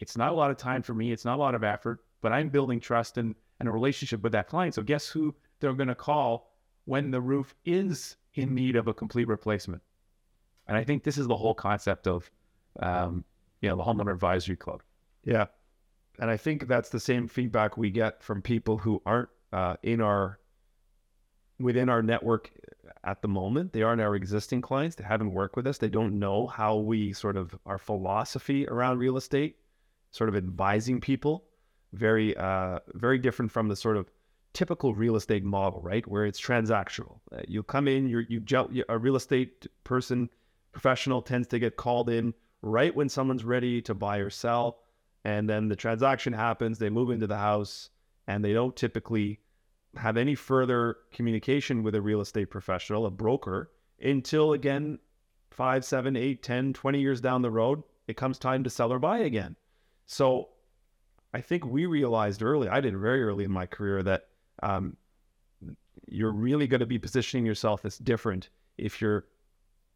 it's 0.00 0.16
not 0.16 0.32
a 0.32 0.34
lot 0.34 0.50
of 0.50 0.56
time 0.56 0.82
for 0.82 0.94
me. 0.94 1.12
It's 1.12 1.24
not 1.24 1.36
a 1.36 1.40
lot 1.40 1.54
of 1.54 1.64
effort, 1.64 2.00
but 2.20 2.32
I'm 2.32 2.48
building 2.48 2.80
trust 2.80 3.18
and, 3.18 3.34
and 3.60 3.68
a 3.68 3.72
relationship 3.72 4.22
with 4.22 4.32
that 4.32 4.48
client. 4.48 4.74
So 4.74 4.82
guess 4.82 5.08
who 5.08 5.34
they're 5.60 5.72
going 5.72 5.88
to 5.88 5.94
call 5.94 6.52
when 6.84 7.10
the 7.10 7.20
roof 7.20 7.54
is 7.64 8.16
in 8.34 8.54
need 8.54 8.76
of 8.76 8.88
a 8.88 8.94
complete 8.94 9.28
replacement? 9.28 9.82
And 10.66 10.76
I 10.76 10.84
think 10.84 11.04
this 11.04 11.18
is 11.18 11.26
the 11.26 11.36
whole 11.36 11.54
concept 11.54 12.06
of, 12.06 12.30
um, 12.80 13.24
you 13.60 13.68
know, 13.68 13.76
the 13.76 13.82
homeowner 13.82 14.12
advisory 14.12 14.56
club. 14.56 14.82
Yeah. 15.24 15.46
And 16.18 16.30
I 16.30 16.36
think 16.36 16.68
that's 16.68 16.90
the 16.90 17.00
same 17.00 17.28
feedback 17.28 17.76
we 17.76 17.90
get 17.90 18.22
from 18.22 18.42
people 18.42 18.78
who 18.78 19.02
aren't 19.04 19.28
uh, 19.52 19.76
in 19.82 20.00
our 20.00 20.38
within 21.60 21.88
our 21.88 22.02
network 22.02 22.50
at 23.04 23.22
the 23.22 23.28
moment. 23.28 23.72
They 23.72 23.82
aren't 23.82 24.00
our 24.00 24.16
existing 24.16 24.62
clients. 24.62 24.96
They 24.96 25.04
haven't 25.04 25.32
worked 25.32 25.56
with 25.56 25.66
us. 25.66 25.78
They 25.78 25.88
don't 25.88 26.18
know 26.18 26.46
how 26.46 26.76
we 26.76 27.12
sort 27.12 27.36
of 27.36 27.56
our 27.66 27.78
philosophy 27.78 28.66
around 28.66 28.98
real 28.98 29.16
estate, 29.16 29.56
sort 30.10 30.28
of 30.28 30.36
advising 30.36 31.00
people. 31.00 31.44
Very, 31.92 32.36
uh, 32.36 32.80
very 32.94 33.18
different 33.18 33.52
from 33.52 33.68
the 33.68 33.76
sort 33.76 33.96
of 33.96 34.10
typical 34.52 34.94
real 34.94 35.16
estate 35.16 35.44
model, 35.44 35.80
right? 35.82 36.06
Where 36.06 36.24
it's 36.26 36.40
transactional. 36.40 37.20
Uh, 37.30 37.42
you 37.46 37.62
come 37.62 37.86
in, 37.88 38.08
you're, 38.08 38.22
you 38.22 38.40
jump, 38.40 38.74
a 38.88 38.98
real 38.98 39.16
estate 39.16 39.66
person, 39.84 40.30
professional 40.72 41.22
tends 41.22 41.46
to 41.48 41.58
get 41.58 41.76
called 41.76 42.08
in 42.08 42.34
right 42.62 42.94
when 42.94 43.08
someone's 43.08 43.44
ready 43.44 43.82
to 43.82 43.94
buy 43.94 44.18
or 44.18 44.30
sell. 44.30 44.78
And 45.24 45.48
then 45.48 45.68
the 45.68 45.76
transaction 45.76 46.32
happens, 46.32 46.78
they 46.78 46.90
move 46.90 47.10
into 47.10 47.26
the 47.26 47.36
house, 47.36 47.90
and 48.26 48.44
they 48.44 48.52
don't 48.52 48.74
typically 48.76 49.40
have 49.96 50.16
any 50.16 50.34
further 50.34 50.96
communication 51.12 51.82
with 51.82 51.94
a 51.94 52.02
real 52.02 52.20
estate 52.20 52.50
professional, 52.50 53.06
a 53.06 53.10
broker, 53.10 53.70
until 54.02 54.52
again, 54.52 54.98
five, 55.50 55.84
seven, 55.84 56.16
eight, 56.16 56.42
10, 56.42 56.72
20 56.72 57.00
years 57.00 57.20
down 57.20 57.42
the 57.42 57.50
road, 57.50 57.82
it 58.06 58.16
comes 58.16 58.38
time 58.38 58.64
to 58.64 58.70
sell 58.70 58.92
or 58.92 58.98
buy 58.98 59.18
again. 59.18 59.56
So 60.06 60.48
I 61.32 61.40
think 61.40 61.64
we 61.64 61.86
realized 61.86 62.42
early, 62.42 62.68
I 62.68 62.80
did 62.80 62.96
very 62.96 63.22
early 63.22 63.44
in 63.44 63.50
my 63.50 63.66
career, 63.66 64.02
that 64.02 64.28
um, 64.62 64.96
you're 66.06 66.32
really 66.32 66.66
going 66.66 66.80
to 66.80 66.86
be 66.86 66.98
positioning 66.98 67.46
yourself 67.46 67.84
as 67.84 67.98
different 67.98 68.50
if 68.78 69.00
you're 69.00 69.26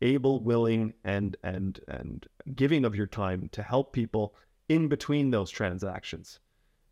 able, 0.00 0.40
willing, 0.40 0.94
and 1.04 1.36
and 1.42 1.80
and 1.88 2.26
giving 2.54 2.84
of 2.84 2.94
your 2.94 3.06
time 3.06 3.48
to 3.52 3.62
help 3.62 3.92
people 3.92 4.34
in 4.68 4.88
between 4.88 5.30
those 5.30 5.50
transactions. 5.50 6.40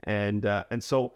And 0.05 0.45
uh, 0.45 0.65
and 0.71 0.83
so 0.83 1.15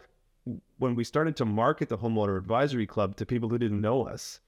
when 0.77 0.95
we 0.95 1.03
started 1.03 1.35
to 1.37 1.45
market 1.45 1.89
the 1.89 1.97
homeowner 1.97 2.37
advisory 2.37 2.87
club 2.87 3.15
to 3.17 3.25
people 3.25 3.49
who 3.49 3.57
didn't 3.57 3.81
know 3.81 4.07
us, 4.07 4.39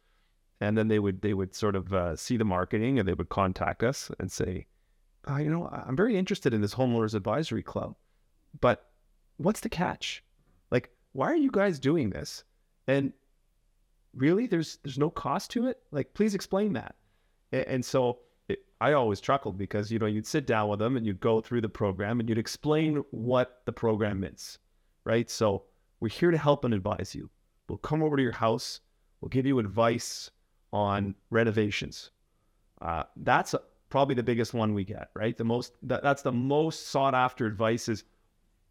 and 0.59 0.77
then 0.77 0.87
they 0.87 0.99
would 0.99 1.21
they 1.21 1.33
would 1.33 1.53
sort 1.53 1.75
of 1.75 1.93
uh, 1.93 2.15
see 2.15 2.37
the 2.37 2.45
marketing 2.45 2.99
and 2.99 3.07
they 3.07 3.13
would 3.13 3.29
contact 3.29 3.83
us 3.83 4.09
and 4.19 4.31
say, 4.31 4.65
oh, 5.27 5.37
you 5.37 5.49
know, 5.49 5.67
I'm 5.67 5.95
very 5.95 6.17
interested 6.17 6.53
in 6.53 6.61
this 6.61 6.75
homeowners 6.75 7.15
advisory 7.15 7.63
club, 7.63 7.95
but 8.59 8.89
what's 9.37 9.59
the 9.59 9.69
catch? 9.69 10.23
Like, 10.71 10.89
why 11.11 11.27
are 11.27 11.35
you 11.35 11.51
guys 11.51 11.79
doing 11.79 12.09
this? 12.09 12.43
And 12.87 13.13
really, 14.15 14.47
there's 14.47 14.77
there's 14.83 14.97
no 14.97 15.09
cost 15.09 15.51
to 15.51 15.67
it. 15.67 15.79
Like, 15.91 16.13
please 16.13 16.33
explain 16.35 16.73
that. 16.73 16.95
And, 17.51 17.67
and 17.67 17.85
so 17.85 18.19
it, 18.47 18.59
I 18.81 18.93
always 18.93 19.21
chuckled 19.21 19.57
because 19.57 19.91
you 19.91 19.99
know 19.99 20.05
you'd 20.07 20.27
sit 20.27 20.47
down 20.47 20.69
with 20.69 20.79
them 20.79 20.97
and 20.97 21.05
you'd 21.05 21.19
go 21.19 21.41
through 21.41 21.61
the 21.61 21.69
program 21.69 22.19
and 22.19 22.27
you'd 22.27 22.37
explain 22.37 23.03
what 23.11 23.61
the 23.65 23.73
program 23.73 24.23
is, 24.23 24.57
right? 25.05 25.29
So 25.29 25.65
we're 26.03 26.09
here 26.09 26.31
to 26.31 26.37
help 26.37 26.65
and 26.65 26.73
advise 26.73 27.15
you. 27.15 27.29
We'll 27.69 27.77
come 27.77 28.03
over 28.03 28.17
to 28.17 28.21
your 28.21 28.33
house. 28.33 28.81
We'll 29.21 29.29
give 29.29 29.45
you 29.45 29.59
advice 29.59 30.29
on 30.73 31.15
renovations. 31.29 32.11
Uh, 32.81 33.03
that's 33.15 33.55
probably 33.89 34.13
the 34.13 34.21
biggest 34.21 34.53
one 34.53 34.73
we 34.73 34.83
get, 34.83 35.11
right? 35.15 35.37
The 35.37 35.45
most 35.45 35.75
that, 35.83 36.03
that's 36.03 36.21
the 36.21 36.33
most 36.33 36.89
sought 36.89 37.15
after 37.15 37.45
advice 37.45 37.87
is 37.87 38.03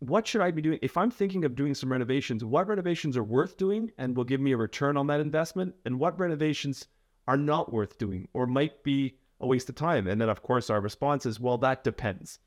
what 0.01 0.27
should 0.27 0.43
I 0.43 0.51
be 0.51 0.61
doing 0.61 0.79
if 0.83 0.99
I'm 0.99 1.11
thinking 1.11 1.47
of 1.47 1.57
doing 1.57 1.75
some 1.75 1.91
renovations? 1.91 2.45
What 2.45 2.69
renovations 2.69 3.17
are 3.17 3.25
worth 3.25 3.57
doing 3.57 3.91
and 3.97 4.15
will 4.15 4.25
give 4.25 4.43
me 4.43 4.53
a 4.53 4.59
return 4.59 4.99
on 4.99 5.07
that 5.07 5.21
investment, 5.21 5.75
and 5.87 5.99
what 5.99 6.21
renovations 6.21 6.87
are 7.27 7.39
not 7.39 7.73
worth 7.73 7.97
doing 7.97 8.29
or 8.35 8.47
might 8.47 8.85
be 8.85 9.17
a 9.41 9.47
waste 9.47 9.71
of 9.71 9.75
time? 9.75 10.07
And 10.07 10.21
then, 10.21 10.29
of 10.29 10.43
course, 10.43 10.69
our 10.69 10.83
response 10.83 11.25
is, 11.25 11.41
well, 11.41 11.57
that 11.59 11.83
depends. 11.83 12.41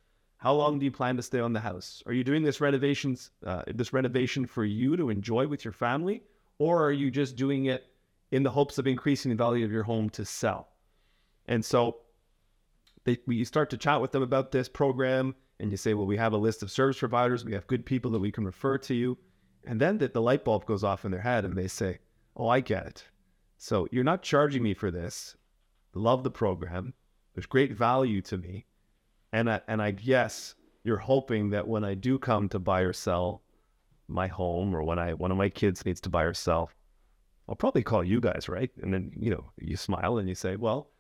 How 0.46 0.54
long 0.54 0.78
do 0.78 0.86
you 0.86 0.92
plan 0.92 1.18
to 1.18 1.24
stay 1.24 1.40
on 1.40 1.54
the 1.54 1.60
house? 1.60 2.04
Are 2.06 2.14
you 2.14 2.24
doing 2.24 2.44
this 2.44 2.62
renovations, 2.62 3.32
uh, 3.48 3.64
this 3.66 3.94
renovation 3.94 4.46
for 4.46 4.64
you 4.64 4.96
to 4.96 5.10
enjoy 5.10 5.48
with 5.48 5.66
your 5.66 5.72
family, 5.72 6.22
or 6.60 6.86
are 6.86 6.92
you 6.92 7.10
just 7.10 7.36
doing 7.36 7.66
it 7.66 7.88
in 8.30 8.44
the 8.44 8.52
hopes 8.52 8.78
of 8.78 8.86
increasing 8.86 9.32
the 9.32 9.36
value 9.36 9.66
of 9.66 9.72
your 9.72 9.82
home 9.82 10.08
to 10.12 10.24
sell? 10.24 10.68
And 11.48 11.66
so, 11.66 11.98
they, 13.06 13.18
we 13.26 13.44
start 13.44 13.72
to 13.72 13.78
chat 13.78 14.00
with 14.00 14.12
them 14.12 14.22
about 14.22 14.52
this 14.52 14.70
program, 14.70 15.34
and 15.60 15.72
you 15.72 15.78
say, 15.78 15.96
well, 15.96 16.06
we 16.06 16.18
have 16.18 16.34
a 16.34 16.38
list 16.38 16.62
of 16.62 16.70
service 16.70 17.00
providers, 17.00 17.44
we 17.44 17.54
have 17.54 17.66
good 17.66 17.84
people 17.84 18.12
that 18.12 18.20
we 18.20 18.32
can 18.32 18.46
refer 18.46 18.78
to 18.78 18.94
you, 18.94 19.18
and 19.66 19.82
then 19.82 19.98
the, 19.98 20.10
the 20.10 20.22
light 20.22 20.46
bulb 20.46 20.68
goes 20.68 20.84
off 20.84 21.06
in 21.06 21.12
their 21.12 21.22
head, 21.22 21.44
and 21.44 21.58
they 21.58 21.68
say, 21.68 21.98
oh, 22.38 22.50
I 22.50 22.60
get 22.60 22.86
it. 22.86 23.04
So 23.58 23.88
you're 23.92 24.04
not 24.04 24.22
charging 24.22 24.62
me 24.62 24.76
for 24.76 24.92
this. 24.92 25.36
Love 25.96 26.24
the 26.24 26.30
program. 26.30 26.94
There's 27.34 27.48
great 27.48 27.72
value 27.72 28.22
to 28.22 28.38
me 28.38 28.68
and 29.36 29.50
I, 29.50 29.62
and 29.68 29.82
I 29.82 29.92
guess 29.92 30.56
you're 30.86 30.96
hoping 30.98 31.50
that 31.50 31.68
when 31.68 31.84
I 31.84 31.94
do 31.94 32.18
come 32.18 32.48
to 32.50 32.60
buy 32.60 32.82
or 32.82 32.94
sell 32.94 33.42
my 34.08 34.28
home, 34.28 34.74
or 34.74 34.82
when 34.82 34.98
I 34.98 35.14
one 35.14 35.32
of 35.32 35.38
my 35.38 35.50
kids 35.50 35.86
needs 35.86 36.00
to 36.02 36.10
buy 36.10 36.24
or 36.24 36.34
sell, 36.34 36.72
I'll 37.50 37.56
probably 37.56 37.84
call 37.84 38.02
you 38.02 38.22
guys, 38.22 38.48
right? 38.48 38.72
And 38.82 38.94
then 38.94 39.12
you 39.20 39.32
know 39.32 39.52
you 39.60 39.76
smile 39.76 40.20
and 40.20 40.30
you 40.30 40.36
say, 40.36 40.56
well, 40.56 40.92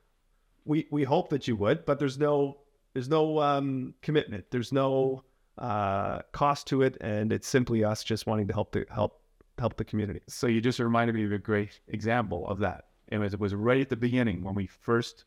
we 0.65 0.85
we 0.91 1.05
hope 1.05 1.29
that 1.29 1.47
you 1.47 1.55
would, 1.55 1.85
but 1.85 1.97
there's 1.97 2.17
no 2.17 2.57
there's 2.93 3.07
no 3.07 3.39
um, 3.39 3.93
commitment, 4.01 4.43
there's 4.51 4.73
no 4.73 5.23
uh, 5.57 6.19
cost 6.33 6.67
to 6.67 6.81
it, 6.81 6.97
and 6.99 7.31
it's 7.31 7.47
simply 7.47 7.85
us 7.85 8.03
just 8.03 8.27
wanting 8.27 8.47
to 8.47 8.53
help 8.53 8.73
the 8.73 8.85
help 8.89 9.21
help 9.57 9.77
the 9.77 9.85
community. 9.85 10.19
So 10.27 10.47
you 10.47 10.59
just 10.59 10.79
reminded 10.79 11.15
me 11.15 11.23
of 11.23 11.31
a 11.31 11.37
great 11.37 11.79
example 11.87 12.45
of 12.47 12.59
that. 12.59 12.87
It 13.07 13.17
was, 13.17 13.33
it 13.33 13.39
was 13.39 13.53
right 13.53 13.79
at 13.79 13.89
the 13.89 13.95
beginning 13.95 14.43
when 14.43 14.55
we 14.55 14.67
first, 14.67 15.23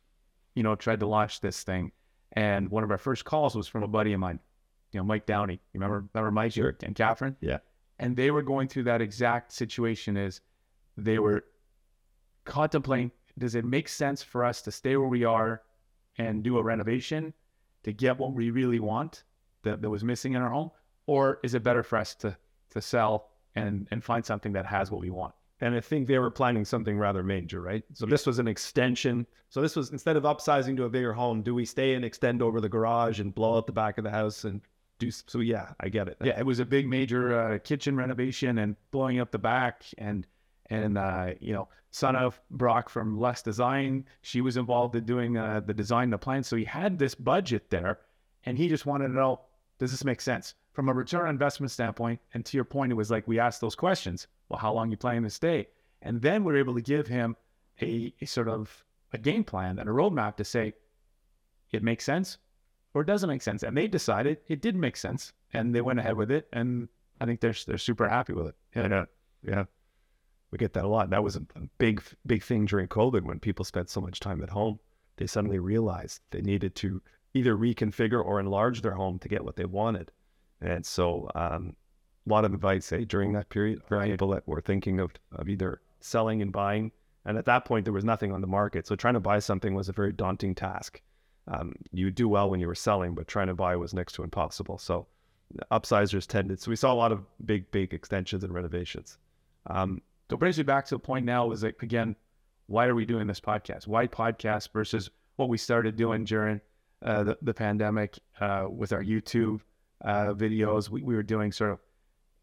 you 0.55 0.63
know, 0.63 0.75
tried 0.75 1.01
to 1.01 1.07
launch 1.07 1.41
this 1.41 1.63
thing 1.63 1.93
and 2.33 2.71
one 2.71 2.85
of 2.85 2.91
our 2.91 2.99
first 2.99 3.25
calls 3.25 3.55
was 3.55 3.69
from 3.69 3.83
a 3.83 3.89
buddy 3.89 4.13
of 4.13 4.21
mine, 4.21 4.39
you 4.93 5.01
know, 5.01 5.05
Mike 5.05 5.27
Downey. 5.27 5.55
You 5.55 5.81
remember, 5.81 6.01
mm-hmm. 6.01 6.19
remember 6.19 6.31
Mike 6.33 6.53
sure. 6.53 6.77
and 6.83 6.95
Catherine? 6.95 7.37
Yeah. 7.41 7.59
And 7.99 8.17
they 8.17 8.31
were 8.31 8.43
going 8.43 8.69
through 8.69 8.85
that 8.85 9.01
exact 9.01 9.53
situation 9.53 10.17
is 10.17 10.41
they 10.97 11.19
were 11.19 11.45
contemplating, 12.45 13.11
does 13.39 13.55
it 13.55 13.65
make 13.65 13.89
sense 13.89 14.23
for 14.23 14.45
us 14.45 14.63
to 14.63 14.71
stay 14.71 14.97
where 14.97 15.09
we 15.09 15.25
are 15.25 15.63
and 16.17 16.43
do 16.43 16.59
a 16.59 16.63
renovation 16.63 17.33
to 17.85 17.93
get 17.93 18.19
what 18.19 18.33
we 18.33 18.51
really 18.51 18.81
want 18.81 19.25
that, 19.63 19.83
that 19.83 19.91
was 19.91 20.05
missing 20.05 20.35
in 20.35 20.43
our 20.43 20.51
home? 20.51 20.71
Or 21.07 21.39
is 21.43 21.55
it 21.55 21.63
better 21.63 21.83
for 21.83 21.99
us 21.99 22.15
to, 22.17 22.37
to 22.71 22.81
sell 22.81 23.31
and, 23.55 23.89
and 23.91 24.05
find 24.05 24.25
something 24.25 24.53
that 24.53 24.67
has 24.67 24.91
what 24.91 25.01
we 25.01 25.11
want? 25.11 25.35
And 25.61 25.75
I 25.75 25.81
think 25.81 26.07
they 26.07 26.19
were 26.19 26.31
planning 26.31 26.65
something 26.65 26.99
rather 26.99 27.23
major, 27.23 27.61
right? 27.61 27.83
So 27.93 28.07
this 28.07 28.27
was 28.27 28.39
an 28.39 28.47
extension. 28.47 29.27
So 29.49 29.61
this 29.61 29.75
was 29.75 29.91
instead 29.91 30.17
of 30.17 30.23
upsizing 30.23 30.77
to 30.77 30.85
a 30.85 30.89
bigger 30.89 31.13
home, 31.13 31.43
do 31.43 31.55
we 31.55 31.65
stay 31.65 31.95
and 31.95 32.05
extend 32.05 32.43
over 32.43 32.61
the 32.61 32.69
garage 32.69 33.19
and 33.19 33.35
blow 33.35 33.57
out 33.57 33.67
the 33.67 33.73
back 33.73 33.99
of 33.99 34.05
the 34.05 34.11
house 34.11 34.45
and 34.45 34.61
do 35.01 35.11
so? 35.11 35.41
Yeah, 35.41 35.71
I 35.81 35.89
get 35.89 36.07
it. 36.07 36.17
Yeah, 36.23 36.39
it 36.39 36.47
was 36.47 36.61
a 36.61 36.65
big 36.65 36.87
major 36.87 37.41
uh, 37.41 37.59
kitchen 37.59 37.97
renovation 37.97 38.59
and 38.59 38.77
blowing 38.93 39.19
up 39.19 39.33
the 39.33 39.39
back 39.39 39.85
and 39.99 40.27
and 40.71 40.99
uh, 40.99 41.31
you 41.41 41.55
know, 41.55 41.69
son 41.91 42.15
of 42.15 42.41
Brock 42.51 42.89
from 42.89 43.19
Less 43.19 43.43
Design, 43.43 44.05
she 44.23 44.41
was 44.41 44.57
involved 44.57 44.95
in 44.95 45.05
doing 45.05 45.37
uh, 45.37 45.61
the 45.65 45.75
design, 45.75 46.11
the 46.11 46.19
plan. 46.19 46.43
So 46.43 46.57
he 46.57 46.65
had 46.65 46.99
this 46.99 47.15
budget 47.15 47.71
there, 47.71 48.01
and 48.45 48.59
he 48.59 48.69
just 48.69 48.87
wanted 48.87 49.09
to 49.09 49.15
know, 49.15 49.41
does 49.79 49.91
this 49.91 50.05
make 50.05 50.21
sense 50.21 50.55
from 50.79 50.89
a 50.89 50.93
return 50.93 51.23
on 51.23 51.31
investment 51.31 51.73
standpoint? 51.73 52.21
And 52.35 52.47
to 52.47 52.57
your 52.57 52.63
point, 52.63 52.93
it 52.93 52.95
was 52.95 53.11
like 53.11 53.27
we 53.27 53.41
asked 53.41 53.61
those 53.61 53.75
questions 53.75 54.29
well, 54.49 54.61
how 54.61 54.73
long 54.73 54.93
you 54.93 54.97
planning 54.97 55.25
to 55.25 55.31
stay? 55.31 55.67
And 56.03 56.23
then 56.23 56.45
we're 56.45 56.57
able 56.57 56.77
to 56.77 56.81
give 56.81 57.09
him 57.09 57.35
a, 57.83 58.15
a 58.21 58.27
sort 58.27 58.49
of 58.49 58.85
a 59.13 59.19
game 59.19 59.43
plan 59.43 59.81
and 59.81 59.89
a 59.89 59.93
roadmap 59.93 60.37
to 60.37 60.45
say 60.45 60.75
it 61.73 61.83
makes 61.83 62.05
sense 62.05 62.39
or 62.95 63.03
it 63.03 63.07
doesn't 63.07 63.29
make 63.29 63.43
sense. 63.43 63.65
And 63.65 63.77
they 63.77 63.89
decided 63.89 64.39
it 64.47 64.63
did 64.63 64.77
make 64.77 64.97
sense, 64.97 65.33
and 65.53 65.75
they 65.75 65.81
went 65.81 65.99
ahead 65.99 66.17
with 66.17 66.31
it. 66.31 66.47
And 66.53 66.89
I 67.21 67.27
think 67.27 67.41
they're 67.41 67.57
they're 67.67 67.77
super 67.77 68.09
happy 68.09 68.35
with 68.35 68.47
it. 68.47 68.55
Yeah, 68.77 69.07
yeah. 69.43 69.65
We 70.53 70.59
get 70.59 70.75
that 70.75 70.85
a 70.85 70.89
lot. 70.89 71.11
That 71.11 71.25
was 71.25 71.35
a 71.35 71.43
big 71.79 72.05
big 72.25 72.45
thing 72.45 72.67
during 72.67 72.87
COVID 72.87 73.25
when 73.25 73.41
people 73.41 73.65
spent 73.65 73.91
so 73.91 74.01
much 74.01 74.21
time 74.21 74.45
at 74.45 74.51
home. 74.51 74.79
They 75.17 75.27
suddenly 75.27 75.59
realized 75.59 76.21
they 76.31 76.41
needed 76.41 76.77
to 76.77 77.03
either 77.35 77.57
reconfigure 77.57 78.25
or 78.25 78.39
enlarge 78.39 78.83
their 78.83 78.95
home 78.95 79.19
to 79.19 79.29
get 79.29 79.45
what 79.45 79.57
they 79.57 79.65
wanted. 79.65 80.13
And 80.61 80.85
so 80.85 81.31
um, 81.35 81.75
a 82.27 82.31
lot 82.31 82.45
of 82.45 82.55
advice 82.55 82.93
eh, 82.93 83.05
during 83.07 83.33
that 83.33 83.49
period 83.49 83.83
for 83.87 84.05
people 84.05 84.29
that 84.31 84.47
were 84.47 84.61
thinking 84.61 85.01
of, 85.01 85.13
of 85.33 85.49
either 85.49 85.81
selling 86.01 86.43
and 86.43 86.53
buying. 86.53 86.93
And 87.25 87.37
at 87.37 87.45
that 87.45 87.65
point, 87.65 87.85
there 87.85 87.93
was 87.93 88.05
nothing 88.05 88.33
on 88.33 88.41
the 88.41 88.47
market. 88.47 88.87
So 88.87 88.97
trying 88.97 89.15
to 89.15 89.21
buy 89.21 89.39
something 89.39 89.75
was 89.75 89.89
a 89.89 89.93
very 89.93 90.13
daunting 90.13 90.55
task. 90.55 91.01
Um, 91.47 91.75
you 91.93 92.11
do 92.11 92.29
well 92.29 92.51
when 92.51 92.61
you 92.61 92.67
were 92.67 92.75
selling, 92.75 93.15
but 93.15 93.29
trying 93.29 93.47
to 93.49 93.55
buy 93.55 93.77
was 93.77 93.95
next 93.95 94.13
to 94.15 94.23
impossible. 94.23 94.79
So 94.79 95.07
upsizers 95.73 96.27
tended. 96.27 96.61
So 96.61 96.71
we 96.71 96.77
saw 96.77 96.93
a 96.93 96.95
lot 96.95 97.13
of 97.13 97.25
big, 97.45 97.71
big 97.71 97.95
extensions 97.95 98.45
and 98.45 98.53
renovations. 98.53 99.19
Um, 99.67 100.03
So 100.29 100.35
it 100.37 100.41
brings 100.41 100.59
me 100.59 100.65
back 100.65 100.85
to 100.87 100.95
the 100.95 100.99
point 100.99 101.25
now 101.25 101.51
is 101.53 101.63
like, 101.63 101.83
again, 101.83 102.17
why 102.67 102.87
are 102.87 102.95
we 102.95 103.07
doing 103.07 103.27
this 103.27 103.41
podcast? 103.41 103.87
Why 103.87 104.07
podcast 104.07 104.73
versus 104.73 105.11
what 105.37 105.49
we 105.49 105.57
started 105.57 105.97
doing 105.97 106.25
during 106.25 106.61
uh, 107.01 107.25
the, 107.25 107.39
the 107.41 107.55
pandemic 107.55 108.19
uh, 108.41 108.67
with 108.69 108.93
our 108.93 109.03
YouTube 109.03 109.61
uh, 110.05 110.35
videos? 110.35 110.89
We, 110.89 111.03
we 111.03 111.15
were 111.15 111.23
doing 111.23 111.53
sort 111.53 111.71
of 111.71 111.81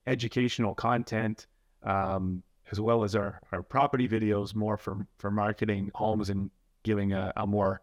educational 0.07 0.75
content 0.75 1.47
um, 1.83 2.43
as 2.71 2.79
well 2.79 3.03
as 3.03 3.15
our, 3.15 3.39
our 3.51 3.61
property 3.61 4.07
videos 4.07 4.55
more 4.55 4.77
for, 4.77 5.05
for 5.17 5.31
marketing 5.31 5.91
homes 5.93 6.29
and 6.29 6.49
giving 6.83 7.13
a, 7.13 7.31
a 7.37 7.45
more, 7.45 7.81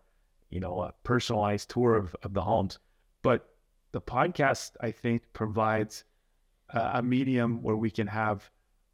you 0.50 0.60
know, 0.60 0.82
a 0.82 0.92
personalized 1.04 1.70
tour 1.70 1.96
of, 1.96 2.14
of 2.22 2.34
the 2.34 2.42
homes. 2.42 2.78
But 3.22 3.48
the 3.92 4.00
podcast, 4.00 4.72
I 4.80 4.90
think, 4.90 5.22
provides 5.32 6.04
a, 6.70 6.92
a 6.94 7.02
medium 7.02 7.62
where 7.62 7.76
we 7.76 7.90
can 7.90 8.06
have 8.08 8.50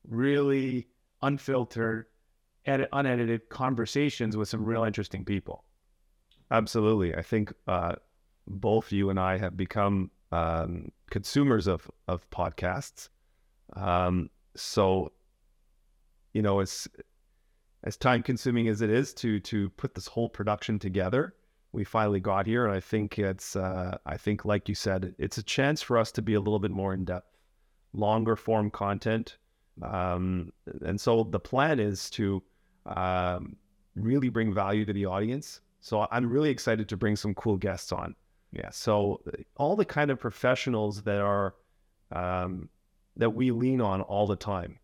really 0.06 0.88
unfiltered, 1.23 2.06
edit, 2.66 2.88
unedited 2.92 3.49
conversations 3.49 4.37
with 4.37 4.49
some 4.49 4.64
real 4.64 4.85
interesting 4.85 5.25
people. 5.25 5.64
Absolutely. 6.50 7.14
I 7.14 7.23
think 7.23 7.52
uh, 7.66 7.94
both 8.47 8.92
you 8.92 9.11
and 9.11 9.18
I 9.18 9.38
have 9.38 9.56
become 9.56 10.11
um, 10.32 10.90
consumers 11.11 11.66
of, 11.66 11.90
of 12.06 12.28
podcasts. 12.30 13.08
Um, 13.75 14.30
so, 14.56 15.12
you 16.32 16.42
know, 16.42 16.61
as 16.61 16.88
as 17.85 17.97
time 17.97 18.23
consuming 18.23 18.68
as 18.68 18.82
it 18.82 18.90
is 18.90 19.14
to 19.14 19.40
to 19.40 19.70
put 19.70 19.94
this 19.94 20.06
whole 20.06 20.28
production 20.28 20.78
together, 20.78 21.35
we 21.73 21.85
finally 21.85 22.20
got 22.20 22.47
here, 22.47 22.66
and 22.66 22.75
I 22.75 22.80
think 22.80 23.18
it's 23.18 23.56
uh, 23.56 23.99
I 24.06 24.16
think 24.16 24.44
like 24.44 24.68
you 24.68 24.75
said, 24.75 25.14
it's 25.18 25.38
a 25.38 25.42
chance 25.42 25.82
for 25.82 25.97
us 25.99 26.11
to 26.12 26.23
be 26.23 26.35
a 26.35 26.40
little 26.40 26.58
bit 26.58 26.70
more 26.70 26.94
in 26.94 27.04
depth, 27.04 27.37
longer 27.92 28.37
form 28.37 28.70
content, 28.70 29.38
um, 29.82 30.52
and 30.85 31.00
so 31.00 31.25
the 31.25 31.40
plan 31.40 31.78
is 31.78 32.11
to 32.11 32.42
um, 32.87 33.56
really 33.94 34.28
bring 34.28 34.52
value 34.52 34.85
to 34.85 34.92
the 34.92 35.06
audience. 35.06 35.61
So 35.80 36.08
I'm 36.11 36.28
really 36.28 36.50
excited 36.50 36.88
to 36.88 36.97
bring 36.97 37.16
some 37.16 37.35
cool 37.35 37.56
guests 37.56 37.92
on. 37.92 38.14
Yeah. 38.52 38.70
So 38.70 39.22
all 39.56 39.76
the 39.76 39.84
kind 39.84 40.10
of 40.10 40.18
professionals 40.18 41.02
that 41.02 41.20
are 41.20 41.54
um, 42.12 42.68
that 43.16 43.30
we 43.30 43.50
lean 43.50 43.80
on 43.80 44.00
all 44.00 44.26
the 44.26 44.36
time, 44.36 44.78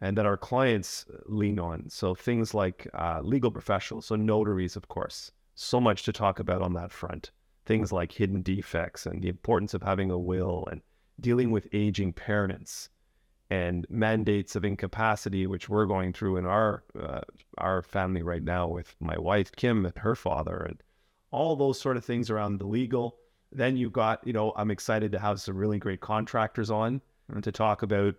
and 0.00 0.16
that 0.16 0.26
our 0.26 0.36
clients 0.36 1.06
lean 1.26 1.58
on. 1.58 1.88
So 1.88 2.14
things 2.14 2.54
like 2.54 2.86
uh, 2.94 3.20
legal 3.22 3.50
professionals, 3.50 4.06
so 4.06 4.16
notaries, 4.16 4.76
of 4.76 4.88
course. 4.88 5.32
So 5.54 5.80
much 5.80 6.04
to 6.04 6.12
talk 6.12 6.38
about 6.38 6.62
on 6.62 6.74
that 6.74 6.92
front. 6.92 7.32
Things 7.66 7.92
like 7.92 8.12
hidden 8.12 8.42
defects 8.42 9.06
and 9.06 9.22
the 9.22 9.28
importance 9.28 9.74
of 9.74 9.82
having 9.82 10.10
a 10.10 10.18
will 10.18 10.66
and 10.70 10.80
dealing 11.20 11.50
with 11.50 11.68
aging 11.72 12.12
parents 12.12 12.88
and 13.50 13.84
mandates 13.90 14.56
of 14.56 14.64
incapacity, 14.64 15.46
which 15.46 15.68
we're 15.68 15.84
going 15.84 16.12
through 16.12 16.36
in 16.36 16.46
our 16.46 16.84
uh, 16.98 17.20
our 17.58 17.82
family 17.82 18.22
right 18.22 18.42
now 18.42 18.68
with 18.68 18.94
my 19.00 19.18
wife 19.18 19.52
Kim 19.52 19.84
and 19.84 19.98
her 19.98 20.14
father, 20.14 20.56
and 20.68 20.82
all 21.30 21.56
those 21.56 21.80
sort 21.80 21.96
of 21.96 22.04
things 22.04 22.30
around 22.30 22.58
the 22.58 22.66
legal. 22.66 23.16
Then 23.52 23.76
you've 23.76 23.92
got, 23.92 24.26
you 24.26 24.32
know, 24.32 24.52
I'm 24.56 24.70
excited 24.70 25.12
to 25.12 25.18
have 25.18 25.40
some 25.40 25.56
really 25.56 25.78
great 25.78 26.00
contractors 26.00 26.70
on 26.70 27.00
to 27.42 27.52
talk 27.52 27.82
about 27.82 28.14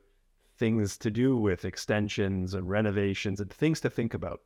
things 0.58 0.98
to 0.98 1.10
do 1.10 1.38
with 1.38 1.66
extensions 1.66 2.54
and 2.54 2.70
renovations 2.70 3.40
and 3.40 3.52
things 3.52 3.80
to 3.82 3.90
think 3.90 4.14
about. 4.14 4.42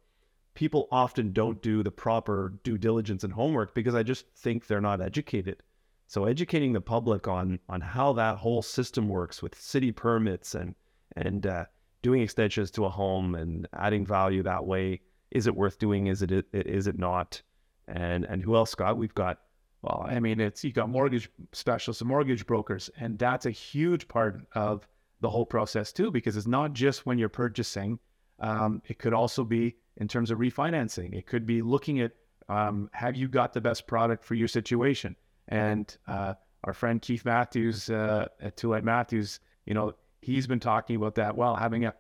People 0.54 0.88
often 0.92 1.34
don't 1.34 1.62
do 1.62 1.84
the 1.84 1.92
proper 1.92 2.54
due 2.64 2.78
diligence 2.78 3.24
and 3.24 3.34
homework 3.34 3.76
because 3.76 3.96
I 3.96 4.04
just 4.04 4.26
think 4.38 4.66
they're 4.66 4.80
not 4.80 5.02
educated. 5.02 5.62
So 6.08 6.26
educating 6.26 6.72
the 6.72 6.82
public 6.82 7.28
on 7.28 7.60
on 7.68 7.82
how 7.82 8.14
that 8.14 8.38
whole 8.38 8.62
system 8.62 9.10
works 9.10 9.42
with 9.42 9.60
city 9.60 9.92
permits 9.92 10.56
and 10.56 10.76
and 11.16 11.46
uh, 11.46 11.66
doing 12.02 12.22
extensions 12.22 12.72
to 12.72 12.86
a 12.86 12.90
home 12.90 13.36
and 13.36 13.68
adding 13.74 14.06
value 14.06 14.44
that 14.44 14.66
way. 14.66 15.02
Is 15.32 15.48
it 15.48 15.56
worth 15.56 15.80
doing? 15.80 16.08
Is 16.08 16.22
it 16.22 16.32
is 16.54 16.88
it 16.88 16.98
not? 16.98 17.42
And 17.88 18.26
and 18.26 18.42
who 18.42 18.56
else, 18.56 18.72
Scott? 18.72 18.98
We've 18.98 19.14
got 19.14 19.40
well, 19.82 20.04
I 20.08 20.20
mean, 20.20 20.40
it's 20.40 20.64
you've 20.64 20.74
got 20.74 20.90
mortgage 20.90 21.30
specialists 21.52 22.02
and 22.02 22.08
mortgage 22.08 22.48
brokers, 22.48 22.90
and 23.00 23.20
that's 23.20 23.46
a 23.46 23.52
huge 23.52 24.08
part 24.08 24.42
of 24.54 24.88
the 25.22 25.30
whole 25.30 25.46
process 25.46 25.94
too, 25.94 26.10
because 26.12 26.38
it's 26.38 26.48
not 26.48 26.74
just 26.74 27.06
when 27.06 27.18
you're 27.18 27.30
purchasing. 27.30 28.00
Um, 28.40 28.82
it 28.88 29.00
could 29.00 29.14
also 29.14 29.44
be 29.44 29.76
in 29.98 30.08
terms 30.08 30.32
of 30.32 30.40
refinancing. 30.40 31.14
It 31.14 31.28
could 31.28 31.46
be 31.46 31.62
looking 31.62 32.02
at 32.02 32.14
um, 32.50 32.90
have 32.94 33.16
you 33.16 33.28
got 33.28 33.54
the 33.54 33.62
best 33.62 33.88
product 33.88 34.24
for 34.24 34.36
your 34.36 34.48
situation? 34.48 35.16
And 35.48 35.96
uh, 36.08 36.34
our 36.64 36.74
friend 36.74 37.02
Keith 37.02 37.24
Matthews 37.26 37.90
uh, 37.90 38.28
at 38.42 38.58
Tulane 38.58 38.86
Matthews, 38.86 39.40
you 39.66 39.74
know, 39.74 39.94
he's 40.22 40.48
been 40.48 40.60
talking 40.60 40.96
about 40.96 41.16
that. 41.16 41.38
Well, 41.38 41.56
having 41.56 41.86
a, 41.86 41.94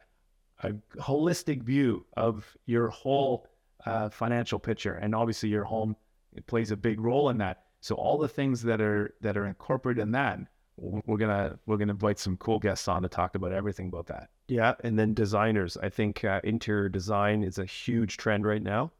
a 0.63 0.73
holistic 0.97 1.63
view 1.63 2.05
of 2.17 2.45
your 2.65 2.89
whole 2.89 3.47
uh, 3.85 4.09
financial 4.09 4.59
picture, 4.59 4.93
and 4.95 5.13
obviously 5.15 5.49
your 5.49 5.63
home 5.63 5.95
plays 6.47 6.71
a 6.71 6.77
big 6.77 6.99
role 6.99 7.29
in 7.29 7.37
that. 7.37 7.63
So 7.81 7.95
all 7.95 8.17
the 8.17 8.27
things 8.27 8.63
that 8.63 8.81
are 8.81 9.13
that 9.21 9.37
are 9.37 9.45
incorporated 9.45 10.01
in 10.01 10.11
that, 10.11 10.39
we're 10.77 11.17
gonna 11.17 11.59
we're 11.65 11.77
gonna 11.77 11.93
invite 11.93 12.19
some 12.19 12.37
cool 12.37 12.59
guests 12.59 12.87
on 12.87 13.03
to 13.03 13.09
talk 13.09 13.35
about 13.35 13.51
everything 13.51 13.87
about 13.87 14.07
that. 14.07 14.29
Yeah, 14.47 14.73
and 14.83 14.97
then 14.97 15.13
designers. 15.13 15.77
I 15.77 15.89
think 15.89 16.23
uh, 16.23 16.41
interior 16.43 16.89
design 16.89 17.43
is 17.43 17.57
a 17.57 17.65
huge 17.65 18.17
trend 18.17 18.45
right 18.45 18.63
now. 18.63 18.91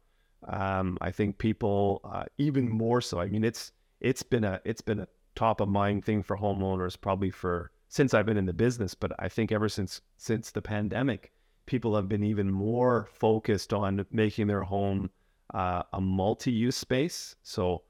Um, 0.48 0.98
I 1.00 1.10
think 1.10 1.38
people 1.38 2.00
uh, 2.04 2.24
even 2.38 2.68
more 2.68 3.00
so. 3.00 3.20
I 3.20 3.28
mean, 3.28 3.44
it's 3.44 3.72
it's 4.00 4.22
been 4.22 4.44
a 4.44 4.60
it's 4.64 4.80
been 4.80 5.00
a 5.00 5.08
top 5.34 5.60
of 5.60 5.68
mind 5.68 6.04
thing 6.04 6.22
for 6.22 6.36
homeowners 6.36 6.98
probably 7.00 7.30
for 7.30 7.70
since 7.88 8.14
I've 8.14 8.26
been 8.26 8.36
in 8.36 8.46
the 8.46 8.52
business, 8.52 8.94
but 8.94 9.12
I 9.18 9.28
think 9.28 9.52
ever 9.52 9.68
since 9.68 10.00
since 10.16 10.50
the 10.50 10.62
pandemic, 10.62 11.32
people 11.66 11.94
have 11.96 12.08
been 12.08 12.24
even 12.24 12.50
more 12.50 13.08
focused 13.12 13.72
on 13.72 14.06
making 14.10 14.46
their 14.46 14.62
home 14.62 15.10
uh, 15.52 15.82
a 15.92 16.00
multi-use 16.00 16.76
space. 16.76 17.36
So, 17.42 17.82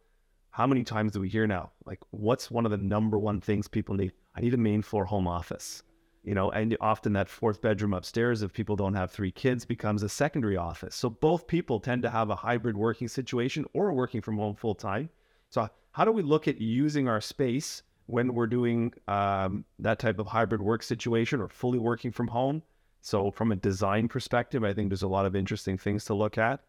how 0.51 0.67
many 0.67 0.85
times 0.85 1.13
do 1.13 1.21
we 1.21 1.29
hear 1.29 1.47
now? 1.47 1.73
Like, 1.85 2.01
what's 2.11 2.51
one 2.51 2.65
of 2.65 2.71
the 2.71 2.79
number 2.79 3.19
one 3.19 3.41
things 3.41 3.69
people 3.69 3.95
need? 3.95 4.13
I 4.35 4.41
need 4.41 4.55
a 4.55 4.59
main 4.59 4.83
floor 4.83 5.05
home 5.05 5.27
office. 5.27 5.83
You 6.25 6.35
know, 6.35 6.51
and 6.51 6.77
often 6.81 7.13
that 7.13 7.29
fourth 7.29 7.63
bedroom 7.63 7.95
upstairs, 7.95 8.43
if 8.43 8.53
people 8.53 8.75
don't 8.75 8.95
have 8.95 9.13
three 9.13 9.31
kids, 9.31 9.65
becomes 9.65 10.03
a 10.03 10.09
secondary 10.09 10.57
office. 10.57 10.97
So 10.97 11.09
both 11.09 11.47
people 11.47 11.79
tend 11.79 12.03
to 12.03 12.11
have 12.11 12.31
a 12.31 12.35
hybrid 12.35 12.77
working 12.77 13.07
situation 13.07 13.65
or 13.75 13.93
working 13.93 14.21
from 14.21 14.39
home 14.39 14.57
full 14.57 14.75
time. 14.75 15.09
So 15.51 15.69
how 15.93 16.05
do 16.05 16.11
we 16.11 16.23
look 16.23 16.49
at 16.49 16.61
using 16.61 17.07
our 17.07 17.21
space 17.21 17.83
when 18.07 18.35
we're 18.35 18.49
doing 18.49 18.93
um, 19.07 19.65
that 19.79 20.01
type 20.01 20.19
of 20.19 20.27
hybrid 20.27 20.61
work 20.61 20.83
situation 20.83 21.41
or 21.41 21.49
fully 21.49 21.79
working 21.79 22.11
from 22.11 22.27
home? 22.27 22.63
So, 23.07 23.31
from 23.31 23.53
a 23.53 23.57
design 23.57 24.09
perspective, 24.09 24.65
I 24.65 24.75
think 24.75 24.89
there's 24.91 25.05
a 25.05 25.07
lot 25.07 25.27
of 25.27 25.37
interesting 25.37 25.79
things 25.79 26.05
to 26.07 26.15
look 26.15 26.39
at. 26.39 26.65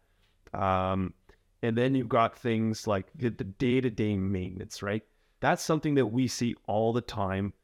Um, 0.54 1.12
and 1.62 1.76
then 1.76 1.96
you've 1.96 2.08
got 2.08 2.38
things 2.38 2.86
like 2.86 3.06
the 3.16 3.30
day 3.30 3.80
to 3.80 3.90
day 3.90 4.16
maintenance, 4.16 4.80
right? 4.80 5.02
That's 5.40 5.64
something 5.64 5.96
that 5.96 6.06
we 6.06 6.28
see 6.28 6.54
all 6.68 6.92
the 6.92 7.00
time. 7.00 7.54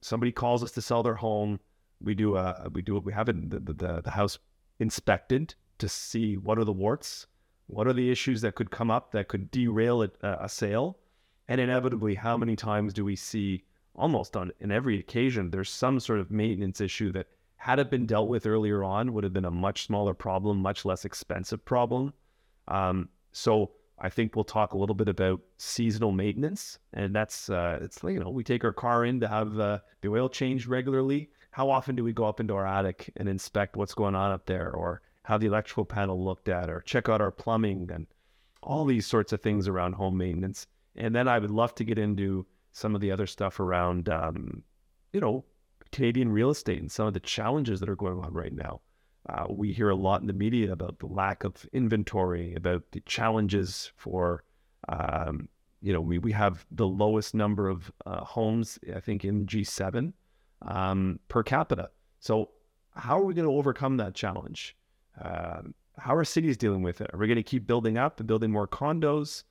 Somebody 0.00 0.32
calls 0.32 0.64
us 0.64 0.72
to 0.72 0.82
sell 0.82 1.04
their 1.04 1.14
home. 1.14 1.60
We 2.02 2.16
do 2.16 2.34
a 2.34 2.68
we 2.72 2.82
do 2.82 2.98
we 2.98 3.12
have 3.12 3.28
it, 3.28 3.50
the, 3.50 3.60
the, 3.60 4.02
the 4.02 4.10
house 4.10 4.40
inspected 4.80 5.54
to 5.78 5.88
see 5.88 6.36
what 6.36 6.58
are 6.58 6.64
the 6.64 6.72
warts, 6.72 7.28
what 7.68 7.86
are 7.86 7.92
the 7.92 8.10
issues 8.10 8.40
that 8.40 8.56
could 8.56 8.72
come 8.72 8.90
up 8.90 9.12
that 9.12 9.28
could 9.28 9.48
derail 9.52 10.02
a, 10.02 10.10
a 10.22 10.48
sale? 10.48 10.98
And 11.46 11.60
inevitably, 11.60 12.16
how 12.16 12.36
many 12.36 12.56
times 12.56 12.92
do 12.92 13.04
we 13.04 13.14
see 13.14 13.62
almost 13.94 14.36
on 14.36 14.50
in 14.58 14.72
every 14.72 14.98
occasion 14.98 15.50
there's 15.50 15.70
some 15.70 16.00
sort 16.00 16.18
of 16.18 16.32
maintenance 16.32 16.80
issue 16.80 17.12
that 17.12 17.28
had 17.68 17.78
it 17.78 17.90
been 17.90 18.06
dealt 18.06 18.30
with 18.30 18.46
earlier 18.46 18.82
on 18.82 19.12
would 19.12 19.24
have 19.24 19.34
been 19.34 19.44
a 19.44 19.50
much 19.50 19.84
smaller 19.84 20.14
problem, 20.14 20.56
much 20.56 20.86
less 20.86 21.04
expensive 21.04 21.62
problem. 21.66 22.14
Um, 22.66 23.10
so 23.32 23.72
I 23.98 24.08
think 24.08 24.34
we'll 24.34 24.44
talk 24.44 24.72
a 24.72 24.78
little 24.78 24.94
bit 24.94 25.06
about 25.06 25.42
seasonal 25.58 26.10
maintenance, 26.10 26.78
and 26.94 27.14
that's 27.14 27.50
uh, 27.50 27.78
it's 27.82 28.02
you 28.02 28.20
know 28.20 28.30
we 28.30 28.42
take 28.42 28.64
our 28.64 28.72
car 28.72 29.04
in 29.04 29.20
to 29.20 29.28
have 29.28 29.60
uh, 29.60 29.80
the 30.00 30.08
oil 30.08 30.30
changed 30.30 30.66
regularly. 30.66 31.28
How 31.50 31.68
often 31.68 31.94
do 31.94 32.02
we 32.02 32.14
go 32.14 32.24
up 32.24 32.40
into 32.40 32.54
our 32.54 32.66
attic 32.66 33.12
and 33.16 33.28
inspect 33.28 33.76
what's 33.76 33.92
going 33.92 34.14
on 34.14 34.32
up 34.32 34.46
there, 34.46 34.70
or 34.70 35.02
have 35.24 35.42
the 35.42 35.48
electrical 35.48 35.84
panel 35.84 36.24
looked 36.24 36.48
at 36.48 36.70
or 36.70 36.80
check 36.80 37.10
out 37.10 37.20
our 37.20 37.30
plumbing 37.30 37.90
and 37.92 38.06
all 38.62 38.86
these 38.86 39.06
sorts 39.06 39.34
of 39.34 39.42
things 39.42 39.68
around 39.68 39.92
home 39.92 40.16
maintenance. 40.16 40.66
And 40.96 41.14
then 41.14 41.28
I 41.28 41.38
would 41.38 41.50
love 41.50 41.74
to 41.74 41.84
get 41.84 41.98
into 41.98 42.46
some 42.72 42.94
of 42.94 43.02
the 43.02 43.12
other 43.12 43.26
stuff 43.26 43.60
around, 43.60 44.08
um, 44.08 44.62
you 45.12 45.20
know, 45.20 45.44
Canadian 45.92 46.30
real 46.30 46.50
estate 46.50 46.80
and 46.80 46.90
some 46.90 47.06
of 47.06 47.14
the 47.14 47.20
challenges 47.20 47.80
that 47.80 47.88
are 47.88 47.96
going 47.96 48.18
on 48.18 48.32
right 48.32 48.52
now. 48.52 48.80
Uh, 49.28 49.46
we 49.50 49.72
hear 49.72 49.90
a 49.90 49.96
lot 49.96 50.20
in 50.20 50.26
the 50.26 50.32
media 50.32 50.72
about 50.72 50.98
the 50.98 51.06
lack 51.06 51.44
of 51.44 51.66
inventory, 51.72 52.54
about 52.54 52.82
the 52.92 53.00
challenges 53.00 53.92
for, 53.96 54.42
um, 54.88 55.48
you 55.82 55.92
know, 55.92 56.00
we, 56.00 56.18
we 56.18 56.32
have 56.32 56.64
the 56.70 56.86
lowest 56.86 57.34
number 57.34 57.68
of 57.68 57.92
uh, 58.06 58.24
homes, 58.24 58.78
I 58.94 59.00
think, 59.00 59.24
in 59.24 59.44
G7 59.46 60.12
um, 60.62 61.20
per 61.28 61.42
capita. 61.42 61.90
So, 62.20 62.50
how 62.94 63.18
are 63.18 63.24
we 63.24 63.34
going 63.34 63.46
to 63.46 63.54
overcome 63.54 63.96
that 63.98 64.14
challenge? 64.14 64.76
Um, 65.22 65.74
how 65.98 66.14
are 66.14 66.24
cities 66.24 66.56
dealing 66.56 66.82
with 66.82 67.00
it? 67.00 67.10
Are 67.12 67.18
we 67.18 67.26
going 67.26 67.36
to 67.36 67.42
keep 67.42 67.66
building 67.66 67.98
up 67.98 68.18
and 68.20 68.26
building 68.26 68.50
more 68.50 68.66
condos? 68.66 69.44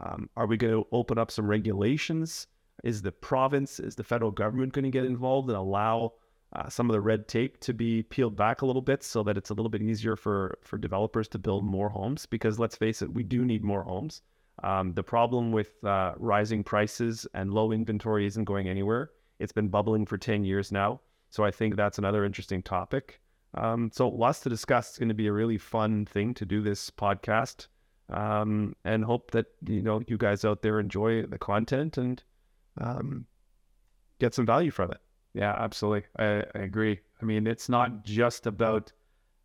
Um, 0.00 0.28
are 0.36 0.46
we 0.46 0.56
going 0.56 0.72
to 0.74 0.86
open 0.92 1.18
up 1.18 1.30
some 1.30 1.46
regulations? 1.46 2.46
Is 2.82 3.02
the 3.02 3.12
province, 3.12 3.78
is 3.78 3.94
the 3.94 4.04
federal 4.04 4.30
government 4.30 4.72
going 4.72 4.84
to 4.84 4.90
get 4.90 5.04
involved 5.04 5.48
and 5.48 5.56
allow 5.56 6.14
uh, 6.54 6.68
some 6.68 6.90
of 6.90 6.94
the 6.94 7.00
red 7.00 7.28
tape 7.28 7.58
to 7.60 7.72
be 7.72 8.02
peeled 8.02 8.36
back 8.36 8.62
a 8.62 8.66
little 8.66 8.82
bit 8.82 9.02
so 9.02 9.22
that 9.22 9.36
it's 9.36 9.50
a 9.50 9.54
little 9.54 9.70
bit 9.70 9.82
easier 9.82 10.16
for 10.16 10.58
for 10.62 10.78
developers 10.78 11.28
to 11.28 11.38
build 11.38 11.64
more 11.64 11.88
homes? 11.88 12.26
Because 12.26 12.58
let's 12.58 12.76
face 12.76 13.02
it 13.02 13.12
we 13.12 13.22
do 13.22 13.44
need 13.44 13.64
more 13.64 13.82
homes. 13.82 14.22
Um, 14.62 14.92
the 14.92 15.02
problem 15.02 15.50
with 15.50 15.82
uh, 15.84 16.12
rising 16.18 16.62
prices 16.62 17.26
and 17.34 17.52
low 17.52 17.72
inventory 17.72 18.26
isn't 18.26 18.44
going 18.44 18.68
anywhere. 18.68 19.10
It's 19.38 19.52
been 19.52 19.68
bubbling 19.68 20.06
for 20.06 20.18
10 20.18 20.44
years 20.44 20.70
now. 20.70 21.00
So 21.30 21.44
i 21.44 21.50
think 21.50 21.76
that's 21.76 21.98
another 21.98 22.24
interesting 22.24 22.62
topic. 22.62 23.20
Um, 23.54 23.90
so 23.92 24.08
lots 24.08 24.40
to 24.40 24.48
discuss. 24.48 24.90
It's 24.90 24.98
going 24.98 25.08
to 25.08 25.14
be 25.14 25.26
a 25.26 25.32
really 25.32 25.58
fun 25.58 26.04
thing 26.04 26.34
to 26.34 26.44
do 26.44 26.62
this 26.62 26.90
podcast. 26.90 27.68
Um, 28.10 28.76
and 28.84 29.04
hope 29.04 29.30
that 29.30 29.46
you 29.66 29.80
know 29.80 30.02
you 30.06 30.18
guys 30.18 30.44
out 30.44 30.60
there 30.60 30.78
enjoy 30.78 31.22
the 31.22 31.38
content 31.38 31.96
and 31.96 32.22
um, 32.78 33.26
get 34.18 34.34
some 34.34 34.46
value 34.46 34.70
from 34.70 34.90
it 34.90 35.00
Yeah, 35.34 35.54
absolutely. 35.56 36.04
I, 36.18 36.44
I 36.54 36.58
agree. 36.60 37.00
I 37.20 37.24
mean, 37.24 37.46
it's 37.46 37.68
not 37.68 38.04
just 38.04 38.46
about 38.46 38.92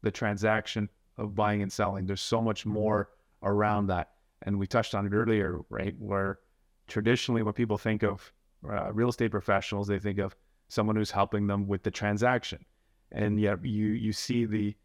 the 0.04 0.12
transaction 0.12 0.90
of 1.18 1.36
buying 1.36 1.62
and 1.62 1.72
selling. 1.72 2.06
There's 2.06 2.22
so 2.22 2.42
much 2.42 2.66
more 2.66 3.10
around 3.44 3.88
that. 3.88 4.12
And 4.44 4.60
we 4.60 4.68
touched 4.68 4.94
on 4.94 5.06
it 5.06 5.14
earlier, 5.14 5.60
right? 5.70 5.96
Where 6.00 6.40
traditionally, 6.88 7.44
when 7.44 7.54
people 7.54 7.78
think 7.78 8.04
of 8.04 8.32
uh, 8.70 8.92
real 8.94 9.10
estate 9.10 9.32
professionals, 9.32 9.88
they 9.88 10.00
think 10.00 10.20
of 10.20 10.36
someone 10.68 10.96
who's 10.96 11.12
helping 11.12 11.48
them 11.48 11.68
with 11.68 11.84
the 11.84 11.92
transaction. 11.92 12.64
And 13.12 13.40
yet, 13.40 13.64
you 13.66 13.88
you 13.88 14.14
see 14.14 14.46
the 14.46 14.76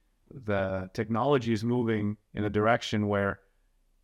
the 0.47 0.89
technology 0.95 1.53
is 1.53 1.65
moving 1.65 2.17
in 2.35 2.45
a 2.45 2.51
direction 2.51 3.09
where 3.09 3.41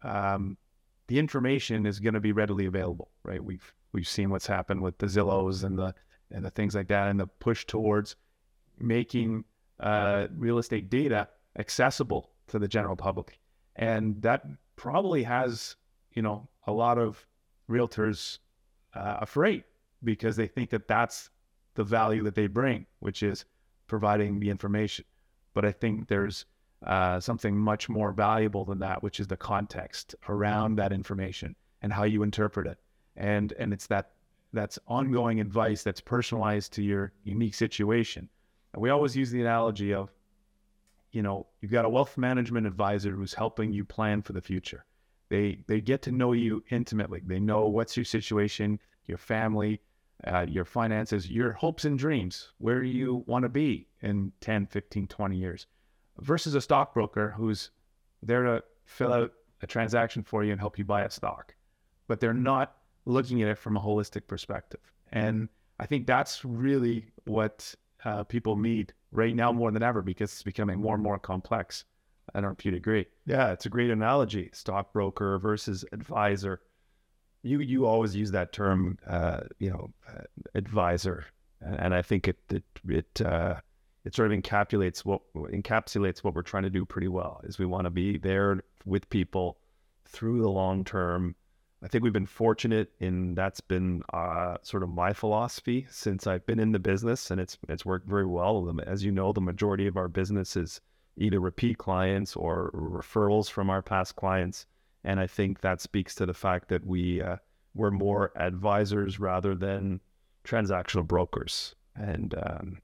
um, 0.02 0.58
the 1.06 1.18
information 1.18 1.86
is 1.86 2.00
going 2.00 2.14
to 2.14 2.20
be 2.20 2.32
readily 2.32 2.66
available, 2.66 3.10
right? 3.22 3.42
We've 3.42 3.72
we've 3.92 4.08
seen 4.08 4.30
what's 4.30 4.46
happened 4.46 4.80
with 4.82 4.98
the 4.98 5.06
Zillows 5.06 5.64
and 5.64 5.78
the 5.78 5.94
and 6.30 6.44
the 6.44 6.50
things 6.50 6.74
like 6.74 6.88
that, 6.88 7.08
and 7.08 7.18
the 7.18 7.26
push 7.26 7.64
towards 7.64 8.16
making 8.78 9.44
uh, 9.80 10.26
real 10.36 10.58
estate 10.58 10.90
data 10.90 11.28
accessible 11.58 12.30
to 12.48 12.58
the 12.58 12.68
general 12.68 12.96
public, 12.96 13.38
and 13.76 14.20
that 14.22 14.44
probably 14.76 15.22
has 15.22 15.76
you 16.12 16.22
know 16.22 16.48
a 16.66 16.72
lot 16.72 16.98
of 16.98 17.26
realtors 17.70 18.38
uh, 18.94 19.18
afraid 19.20 19.64
because 20.04 20.36
they 20.36 20.46
think 20.46 20.70
that 20.70 20.88
that's 20.88 21.30
the 21.74 21.84
value 21.84 22.22
that 22.24 22.34
they 22.34 22.46
bring, 22.46 22.86
which 23.00 23.22
is 23.22 23.44
providing 23.86 24.38
the 24.38 24.50
information. 24.50 25.04
But 25.54 25.64
I 25.64 25.72
think 25.72 26.08
there's 26.08 26.44
uh, 26.86 27.18
something 27.20 27.56
much 27.56 27.88
more 27.88 28.12
valuable 28.12 28.64
than 28.64 28.78
that, 28.80 29.02
which 29.02 29.20
is 29.20 29.26
the 29.26 29.36
context 29.36 30.14
around 30.28 30.76
that 30.76 30.92
information 30.92 31.56
and 31.82 31.92
how 31.92 32.04
you 32.04 32.22
interpret 32.22 32.66
it. 32.66 32.78
And 33.18 33.52
and 33.58 33.72
it's 33.72 33.86
that 33.88 34.12
that's 34.52 34.78
ongoing 34.86 35.40
advice 35.40 35.82
that's 35.82 36.00
personalized 36.00 36.72
to 36.72 36.82
your 36.82 37.12
unique 37.24 37.54
situation. 37.54 38.28
And 38.72 38.82
we 38.82 38.90
always 38.90 39.16
use 39.16 39.30
the 39.30 39.40
analogy 39.42 39.92
of, 39.92 40.10
you 41.12 41.22
know, 41.22 41.46
you've 41.60 41.72
got 41.72 41.84
a 41.84 41.88
wealth 41.88 42.16
management 42.16 42.66
advisor 42.66 43.10
who's 43.10 43.34
helping 43.34 43.72
you 43.72 43.84
plan 43.84 44.22
for 44.22 44.32
the 44.32 44.40
future. 44.40 44.84
They 45.28 45.64
they 45.66 45.80
get 45.80 46.00
to 46.02 46.12
know 46.12 46.32
you 46.32 46.64
intimately. 46.70 47.22
They 47.26 47.40
know 47.40 47.66
what's 47.68 47.96
your 47.96 48.04
situation, 48.04 48.78
your 49.04 49.18
family, 49.18 49.82
uh, 50.26 50.46
your 50.48 50.64
finances, 50.64 51.30
your 51.30 51.52
hopes 51.52 51.84
and 51.84 51.98
dreams, 51.98 52.52
where 52.58 52.82
you 52.82 53.24
want 53.26 53.42
to 53.42 53.48
be 53.48 53.88
in 54.00 54.32
10, 54.40 54.66
15, 54.66 55.06
20 55.06 55.36
years 55.36 55.66
versus 56.20 56.54
a 56.54 56.60
stockbroker 56.60 57.34
who's 57.36 57.70
there 58.22 58.42
to 58.42 58.64
fill 58.84 59.12
out 59.12 59.32
a 59.62 59.66
transaction 59.66 60.22
for 60.22 60.44
you 60.44 60.52
and 60.52 60.60
help 60.60 60.78
you 60.78 60.84
buy 60.84 61.02
a 61.02 61.10
stock. 61.10 61.54
But 62.06 62.20
they're 62.20 62.34
not 62.34 62.77
looking 63.08 63.42
at 63.42 63.48
it 63.48 63.58
from 63.58 63.76
a 63.76 63.80
holistic 63.80 64.26
perspective. 64.26 64.80
And 65.10 65.48
I 65.80 65.86
think 65.86 66.06
that's 66.06 66.44
really 66.44 67.06
what 67.24 67.74
uh, 68.04 68.24
people 68.24 68.56
need 68.56 68.92
right 69.10 69.34
now 69.34 69.52
more 69.52 69.70
than 69.70 69.82
ever 69.82 70.02
because 70.02 70.30
it's 70.32 70.42
becoming 70.42 70.78
more 70.78 70.94
and 70.94 71.02
more 71.02 71.18
complex. 71.18 71.84
I 72.34 72.40
don't 72.40 72.50
know 72.50 72.56
if 72.58 72.64
you'd 72.64 72.74
agree. 72.74 73.06
Yeah, 73.24 73.52
it's 73.52 73.66
a 73.66 73.70
great 73.70 73.90
analogy. 73.90 74.50
Stockbroker 74.52 75.38
versus 75.38 75.84
advisor. 75.92 76.60
You 77.42 77.60
you 77.60 77.86
always 77.86 78.14
use 78.14 78.30
that 78.32 78.52
term, 78.52 78.98
uh, 79.06 79.40
you 79.58 79.70
know, 79.70 79.90
uh, 80.06 80.24
advisor, 80.54 81.24
and 81.60 81.94
I 81.94 82.02
think 82.02 82.28
it 82.28 82.36
it 82.50 82.64
it 82.86 83.22
uh, 83.22 83.54
it 84.04 84.14
sort 84.14 84.30
of 84.30 84.38
encapsulates 84.38 85.04
what 85.04 85.22
encapsulates 85.34 86.18
what 86.18 86.34
we're 86.34 86.42
trying 86.42 86.64
to 86.64 86.70
do 86.70 86.84
pretty 86.84 87.08
well. 87.08 87.40
Is 87.44 87.58
we 87.58 87.64
want 87.64 87.84
to 87.84 87.90
be 87.90 88.18
there 88.18 88.62
with 88.84 89.08
people 89.08 89.58
through 90.04 90.42
the 90.42 90.50
long 90.50 90.84
term. 90.84 91.34
I 91.82 91.86
think 91.86 92.02
we've 92.02 92.12
been 92.12 92.26
fortunate 92.26 92.90
in 92.98 93.34
that's 93.34 93.60
been 93.60 94.02
uh, 94.12 94.56
sort 94.62 94.82
of 94.82 94.88
my 94.88 95.12
philosophy 95.12 95.86
since 95.90 96.26
I've 96.26 96.44
been 96.44 96.58
in 96.58 96.72
the 96.72 96.78
business, 96.78 97.30
and 97.30 97.40
it's 97.40 97.56
it's 97.68 97.86
worked 97.86 98.08
very 98.08 98.26
well. 98.26 98.74
As 98.84 99.04
you 99.04 99.12
know, 99.12 99.32
the 99.32 99.40
majority 99.40 99.86
of 99.86 99.96
our 99.96 100.08
business 100.08 100.56
is 100.56 100.80
either 101.16 101.40
repeat 101.40 101.78
clients 101.78 102.34
or 102.34 102.70
referrals 102.74 103.48
from 103.48 103.70
our 103.70 103.82
past 103.82 104.16
clients, 104.16 104.66
and 105.04 105.20
I 105.20 105.28
think 105.28 105.60
that 105.60 105.80
speaks 105.80 106.14
to 106.16 106.26
the 106.26 106.34
fact 106.34 106.68
that 106.68 106.84
we 106.84 107.22
uh, 107.22 107.36
we're 107.74 107.92
more 107.92 108.32
advisors 108.34 109.20
rather 109.20 109.54
than 109.54 110.00
transactional 110.44 111.06
brokers. 111.06 111.76
And 111.94 112.34
um, 112.42 112.78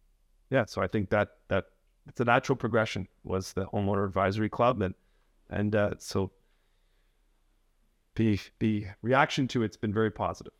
yeah, 0.50 0.66
so 0.66 0.82
I 0.82 0.86
think 0.86 1.10
that 1.10 1.30
that 1.48 1.66
it's 2.06 2.20
a 2.20 2.24
natural 2.24 2.56
progression 2.56 3.08
was 3.24 3.54
the 3.54 3.66
homeowner 3.66 4.04
advisory 4.04 4.48
club, 4.48 4.82
and 4.82 4.94
and 5.50 5.74
uh, 5.74 5.90
so 5.98 6.30
the 8.16 8.38
the 8.58 8.86
reaction 9.02 9.48
to 9.48 9.62
it's 9.62 9.76
been 9.76 9.92
very 9.92 10.10
positive. 10.10 10.52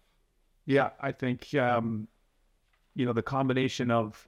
Yeah, 0.67 0.91
I 1.01 1.13
think 1.13 1.55
um, 1.55 2.09
you 2.95 3.07
know 3.07 3.13
the 3.13 3.23
combination 3.23 3.91
of 3.91 4.27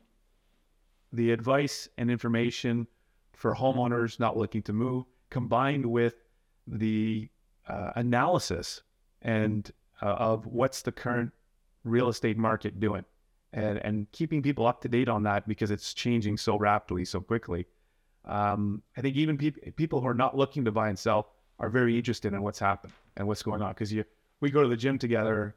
the 1.13 1.33
advice 1.33 1.89
and 1.99 2.11
information 2.11 2.87
for 3.33 3.55
homeowners 3.55 4.19
not 4.19 4.37
looking 4.37 4.63
to 4.63 4.73
move, 4.73 5.05
combined 5.31 5.87
with 5.87 6.15
the 6.67 7.29
uh, 7.69 7.93
analysis 7.97 8.83
and 9.23 9.71
uh, 10.03 10.07
of 10.07 10.47
what's 10.47 10.83
the 10.83 10.93
current 10.93 11.33
real 11.85 12.09
estate 12.09 12.37
market 12.37 12.81
doing, 12.81 13.05
and 13.53 13.79
and 13.79 14.11
keeping 14.13 14.43
people 14.43 14.67
up 14.67 14.81
to 14.83 14.89
date 14.89 15.09
on 15.09 15.23
that 15.25 15.49
because 15.49 15.71
it's 15.71 15.95
changing 15.95 16.37
so 16.37 16.59
rapidly, 16.59 17.05
so 17.05 17.21
quickly. 17.21 17.67
Um, 18.25 18.83
I 18.97 19.03
think 19.03 19.15
even 19.17 19.39
pe- 19.39 19.71
people 19.77 20.01
who 20.01 20.09
are 20.09 20.15
not 20.15 20.37
looking 20.37 20.65
to 20.65 20.73
buy 20.73 20.89
and 20.89 20.99
sell 20.99 21.36
are 21.59 21.69
very 21.69 21.97
interested 21.97 22.33
in 22.33 22.43
what's 22.43 22.59
happened 22.59 22.93
and 23.17 23.27
what's 23.27 23.43
going 23.43 23.63
on 23.63 23.71
because 23.71 23.93
you 23.93 24.05
we 24.41 24.51
go 24.51 24.63
to 24.63 24.69
the 24.69 24.77
gym 24.77 24.99
together. 24.99 25.57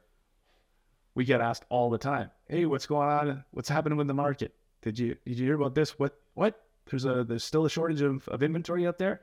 We 1.14 1.24
get 1.24 1.40
asked 1.40 1.64
all 1.68 1.90
the 1.90 1.98
time, 1.98 2.30
"Hey, 2.46 2.66
what's 2.66 2.86
going 2.86 3.08
on? 3.08 3.44
What's 3.50 3.68
happening 3.68 3.98
with 3.98 4.06
the 4.06 4.14
market? 4.14 4.54
Did 4.82 4.98
you 4.98 5.16
did 5.26 5.38
you 5.38 5.46
hear 5.46 5.56
about 5.56 5.74
this? 5.74 5.98
What 5.98 6.18
what? 6.34 6.60
There's 6.90 7.04
a 7.04 7.24
there's 7.24 7.44
still 7.44 7.64
a 7.64 7.70
shortage 7.70 8.00
of, 8.00 8.26
of 8.28 8.42
inventory 8.42 8.86
out 8.86 8.98
there, 8.98 9.22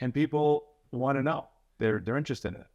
and 0.00 0.14
people 0.14 0.64
want 0.92 1.18
to 1.18 1.22
know. 1.22 1.48
They're 1.78 2.00
they're 2.00 2.16
interested 2.16 2.54
in 2.54 2.60
it. 2.60 2.66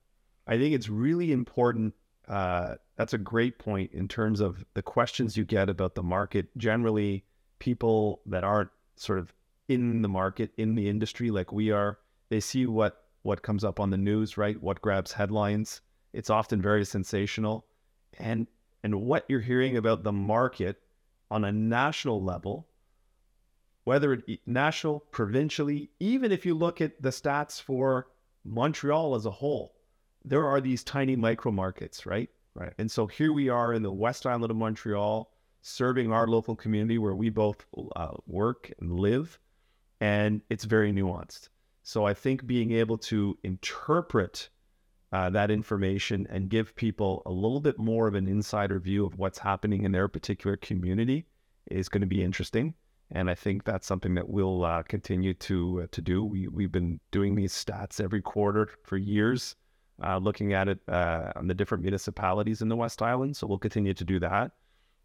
I 0.48 0.58
think 0.58 0.76
it's 0.76 0.90
really 0.90 1.32
important. 1.32 1.94
Uh, 2.28 2.76
that's 2.96 3.14
a 3.14 3.18
great 3.18 3.58
point 3.58 3.92
in 3.94 4.08
terms 4.08 4.40
of 4.40 4.64
the 4.74 4.82
questions 4.82 5.36
you 5.36 5.44
get 5.44 5.70
about 5.70 5.96
the 5.96 6.04
market. 6.04 6.56
Generally, 6.58 7.26
people 7.60 8.22
that 8.28 8.44
aren't 8.44 8.70
sort 8.96 9.20
of 9.20 9.34
in 9.68 10.02
the 10.02 10.10
market, 10.10 10.52
in 10.58 10.76
the 10.76 10.88
industry 10.88 11.32
like 11.32 11.52
we 11.52 11.72
are, 11.72 11.98
they 12.30 12.40
see 12.40 12.66
what 12.66 13.01
what 13.24 13.44
comes 13.44 13.64
up 13.64 13.80
on 13.80 13.90
the 13.90 13.98
news, 13.98 14.38
right? 14.38 14.62
What 14.62 14.82
grabs 14.82 15.12
headlines. 15.12 15.82
It's 16.14 16.30
often 16.30 16.62
very 16.62 16.86
sensational. 16.86 17.66
And 18.20 18.48
and 18.84 19.02
what 19.02 19.26
you're 19.28 19.40
hearing 19.40 19.78
about 19.78 20.04
the 20.04 20.12
market 20.12 20.82
on 21.30 21.46
a 21.46 21.52
national 21.52 22.24
level, 22.24 22.68
whether 23.84 24.14
it 24.14 24.40
national, 24.46 25.02
provincially, 25.12 25.92
even 26.00 26.32
if 26.32 26.46
you 26.46 26.54
look 26.56 26.82
at 26.82 27.02
the 27.02 27.10
stats 27.10 27.62
for 27.62 28.08
Montreal 28.44 29.16
as 29.16 29.26
a 29.26 29.32
whole, 29.32 29.76
there 30.26 30.46
are 30.46 30.60
these 30.60 30.84
tiny 30.84 31.16
micro 31.16 31.52
markets, 31.52 32.06
right? 32.06 32.30
Right. 32.54 32.74
And 32.78 32.92
so 32.92 33.08
here 33.08 33.32
we 33.32 33.50
are 33.50 33.74
in 33.74 33.82
the 33.82 33.92
West 33.92 34.26
Island 34.26 34.52
of 34.52 34.58
Montreal, 34.58 35.32
serving 35.62 36.12
our 36.12 36.28
local 36.28 36.56
community 36.56 36.98
where 36.98 37.16
we 37.16 37.30
both 37.30 37.66
uh, 37.96 38.12
work 38.28 38.72
and 38.80 39.00
live, 39.00 39.40
and 40.02 40.42
it's 40.50 40.66
very 40.66 40.92
nuanced. 40.92 41.50
So 41.84 42.06
I 42.06 42.14
think 42.14 42.46
being 42.46 42.72
able 42.72 42.98
to 43.00 43.38
interpret 43.44 44.50
uh, 45.12 45.30
that 45.32 45.52
information 45.52 46.28
and 46.30 46.50
give 46.50 46.76
people 46.76 47.22
a 47.26 47.32
little 47.32 47.60
bit 47.60 47.78
more 47.78 48.08
of 48.08 48.16
an 48.16 48.28
insider 48.28 48.80
view 48.80 49.06
of 49.06 49.18
what's 49.18 49.40
happening 49.40 49.84
in 49.84 49.92
their 49.92 50.08
particular 50.08 50.56
community 50.58 51.26
is 51.70 51.90
going 51.90 52.02
to 52.02 52.08
be 52.08 52.24
interesting. 52.24 52.74
And 53.12 53.30
I 53.30 53.36
think 53.36 53.66
that's 53.66 53.86
something 53.86 54.16
that 54.16 54.30
we'll 54.30 54.64
uh, 54.64 54.84
continue 54.84 55.34
to 55.34 55.82
uh, 55.84 55.88
to 55.92 56.02
do. 56.02 56.24
We 56.24 56.48
we've 56.48 56.72
been 56.72 57.00
doing 57.12 57.36
these 57.36 57.54
stats 57.54 58.00
every 58.00 58.22
quarter 58.22 58.70
for 58.84 58.96
years, 58.96 59.58
uh, 60.02 60.18
looking 60.18 60.54
at 60.54 60.70
it 60.70 60.80
uh, 60.88 61.34
on 61.36 61.48
the 61.48 61.54
different 61.54 61.84
municipalities 61.84 62.62
in 62.62 62.70
the 62.70 62.78
West 62.78 63.02
Island. 63.02 63.36
So 63.36 63.48
we'll 63.48 63.58
continue 63.58 63.94
to 63.94 64.06
do 64.06 64.18
that 64.20 64.52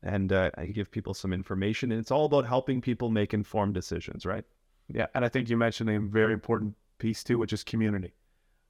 and 0.05 0.33
uh, 0.33 0.51
give 0.73 0.93
people 0.93 1.15
some 1.15 1.33
information. 1.33 1.91
And 1.91 2.01
it's 2.01 2.13
all 2.13 2.27
about 2.27 2.47
helping 2.47 2.81
people 2.81 3.11
make 3.11 3.35
informed 3.35 3.75
decisions, 3.75 4.25
right? 4.25 4.45
Yeah, 4.89 5.07
and 5.15 5.25
I 5.25 5.29
think 5.29 5.49
you 5.49 5.57
mentioned 5.57 5.91
a 5.91 5.99
very 5.99 6.33
important 6.33 6.75
piece 6.99 7.25
too, 7.25 7.39
which 7.39 7.53
is 7.53 7.65
community, 7.65 8.15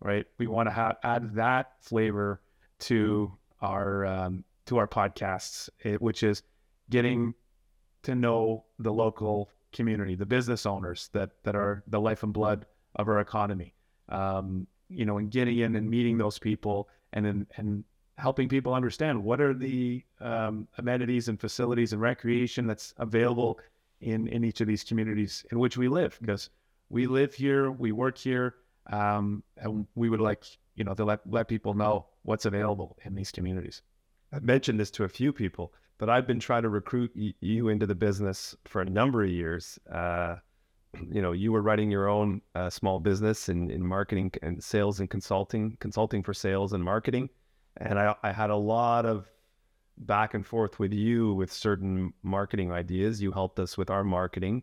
right? 0.01 0.27
We 0.39 0.47
want 0.47 0.69
to 0.69 0.73
have 0.73 0.97
add 1.03 1.35
that 1.35 1.73
flavor 1.81 2.41
to 2.81 3.33
our 3.61 4.07
um, 4.07 4.45
to 4.67 4.79
our 4.79 4.89
podcasts, 4.89 5.69
which 6.01 6.23
is 6.23 6.43
getting 6.91 7.35
to 8.03 8.15
know 8.15 8.65
the 8.79 8.93
local 8.93 9.51
community, 9.73 10.15
the 10.15 10.27
business 10.27 10.65
owners 10.67 11.11
that 11.13 11.31
that 11.45 11.55
are 11.55 11.83
the 11.87 12.01
life 12.01 12.23
and 12.23 12.33
blood 12.33 12.67
of 12.97 13.09
our 13.09 13.21
economy. 13.21 13.75
Um, 14.09 14.67
you 14.89 15.05
know, 15.05 15.19
and 15.19 15.31
getting 15.31 15.59
in 15.59 15.75
and 15.75 15.91
meeting 15.91 16.17
those 16.17 16.39
people, 16.39 16.89
and 17.13 17.27
then 17.27 17.47
and 17.57 17.85
helping 18.19 18.49
people 18.49 18.73
understand 18.73 19.23
what 19.23 19.41
are 19.41 19.53
the 19.53 20.03
um, 20.21 20.67
amenities 20.79 21.29
and 21.29 21.39
facilities 21.39 21.93
and 21.93 22.01
recreation 22.01 22.67
that's 22.67 22.95
available 22.99 23.59
in 24.01 24.29
in 24.29 24.45
each 24.45 24.61
of 24.61 24.67
these 24.67 24.85
communities 24.85 25.45
in 25.51 25.59
which 25.59 25.77
we 25.77 25.89
live, 25.89 26.19
because 26.21 26.51
we 26.89 27.07
live 27.07 27.35
here, 27.35 27.71
we 27.71 27.93
work 27.93 28.19
here, 28.19 28.55
um, 28.93 29.43
and 29.57 29.87
we 29.95 30.09
would 30.09 30.21
like 30.21 30.45
you 30.75 30.85
know 30.85 30.95
to 30.95 31.05
let 31.05 31.21
let 31.29 31.49
people 31.49 31.75
know 31.75 32.07
what's 32.23 32.45
available 32.45 32.99
in 33.05 33.15
these 33.15 33.31
communities. 33.31 33.83
I've 34.33 34.45
mentioned 34.45 34.79
this 34.79 34.91
to 34.93 35.05
a 35.05 35.09
few 35.09 35.33
people, 35.33 35.73
but 35.99 36.11
I've 36.11 36.27
been 36.27 36.41
trying 36.41 36.63
to 36.63 36.69
recruit 36.69 37.13
y- 37.17 37.35
you 37.41 37.69
into 37.69 37.87
the 37.87 37.95
business 37.95 38.55
for 38.65 38.83
a 38.83 38.85
number 38.85 39.23
of 39.23 39.31
years. 39.31 39.79
Uh, 39.91 40.37
you 41.11 41.23
know, 41.23 41.33
you 41.33 41.53
were 41.53 41.63
running 41.63 41.91
your 41.91 42.09
own 42.09 42.41
uh, 42.55 42.71
small 42.71 43.01
business 43.01 43.49
in, 43.49 43.71
in 43.71 43.87
marketing 43.87 44.33
and 44.43 44.63
sales 44.63 45.01
and 45.01 45.09
consulting, 45.09 45.77
consulting 45.81 46.23
for 46.23 46.35
sales 46.35 46.73
and 46.73 46.83
marketing. 46.83 47.29
And 47.79 47.99
I, 47.99 48.15
I 48.23 48.33
had 48.33 48.51
a 48.51 48.57
lot 48.57 49.07
of 49.07 49.27
back 49.99 50.35
and 50.35 50.47
forth 50.47 50.79
with 50.79 50.93
you 50.93 51.35
with 51.35 51.53
certain 51.53 52.13
marketing 52.23 52.73
ideas. 52.73 53.23
You 53.23 53.33
helped 53.33 53.59
us 53.59 53.77
with 53.79 53.91
our 53.91 54.05
marketing. 54.05 54.63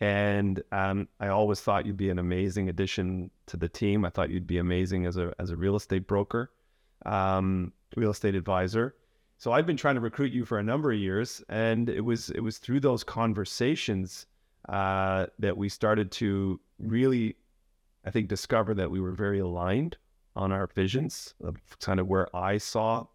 And 0.00 0.62
um, 0.72 1.08
I 1.18 1.28
always 1.28 1.60
thought 1.60 1.84
you'd 1.84 1.96
be 1.96 2.10
an 2.10 2.18
amazing 2.18 2.68
addition 2.68 3.30
to 3.46 3.56
the 3.56 3.68
team. 3.68 4.04
I 4.04 4.10
thought 4.10 4.30
you'd 4.30 4.46
be 4.46 4.58
amazing 4.58 5.06
as 5.06 5.16
a, 5.16 5.34
as 5.38 5.50
a 5.50 5.56
real 5.56 5.76
estate 5.76 6.06
broker, 6.06 6.50
um, 7.04 7.72
real 7.96 8.10
estate 8.10 8.34
advisor. 8.34 8.94
So 9.36 9.52
I've 9.52 9.66
been 9.66 9.76
trying 9.76 9.94
to 9.94 10.00
recruit 10.00 10.32
you 10.32 10.44
for 10.44 10.58
a 10.58 10.62
number 10.62 10.92
of 10.92 10.98
years, 10.98 11.42
and 11.48 11.88
it 11.88 12.02
was 12.02 12.28
it 12.28 12.40
was 12.40 12.58
through 12.58 12.80
those 12.80 13.02
conversations 13.02 14.26
uh, 14.68 15.26
that 15.38 15.56
we 15.56 15.70
started 15.70 16.10
to 16.12 16.60
really, 16.78 17.36
I 18.04 18.10
think, 18.10 18.28
discover 18.28 18.74
that 18.74 18.90
we 18.90 19.00
were 19.00 19.12
very 19.12 19.38
aligned 19.38 19.96
on 20.36 20.52
our 20.52 20.66
visions 20.66 21.34
of 21.42 21.56
kind 21.80 22.00
of 22.00 22.06
where 22.06 22.34
I 22.36 22.58
saw 22.58 23.06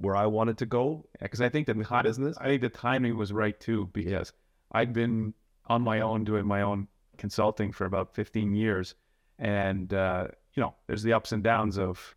where 0.00 0.16
I 0.16 0.26
wanted 0.26 0.58
to 0.58 0.66
go. 0.66 1.06
Because 1.20 1.40
I 1.40 1.48
think 1.48 1.66
that 1.66 1.76
the 1.76 2.00
business. 2.02 2.36
I 2.38 2.46
think 2.46 2.62
the 2.62 2.68
timing 2.68 3.16
was 3.16 3.32
right 3.32 3.58
too, 3.60 3.88
because 3.92 4.32
I'd 4.72 4.92
been 4.92 5.34
on 5.66 5.82
my 5.82 6.00
own 6.00 6.24
doing 6.24 6.46
my 6.46 6.62
own 6.62 6.88
consulting 7.16 7.70
for 7.70 7.84
about 7.84 8.14
15 8.14 8.54
years, 8.54 8.94
and 9.38 9.92
uh, 9.92 10.28
you 10.54 10.62
know, 10.62 10.74
there's 10.86 11.02
the 11.02 11.12
ups 11.12 11.32
and 11.32 11.42
downs 11.42 11.78
of 11.78 12.16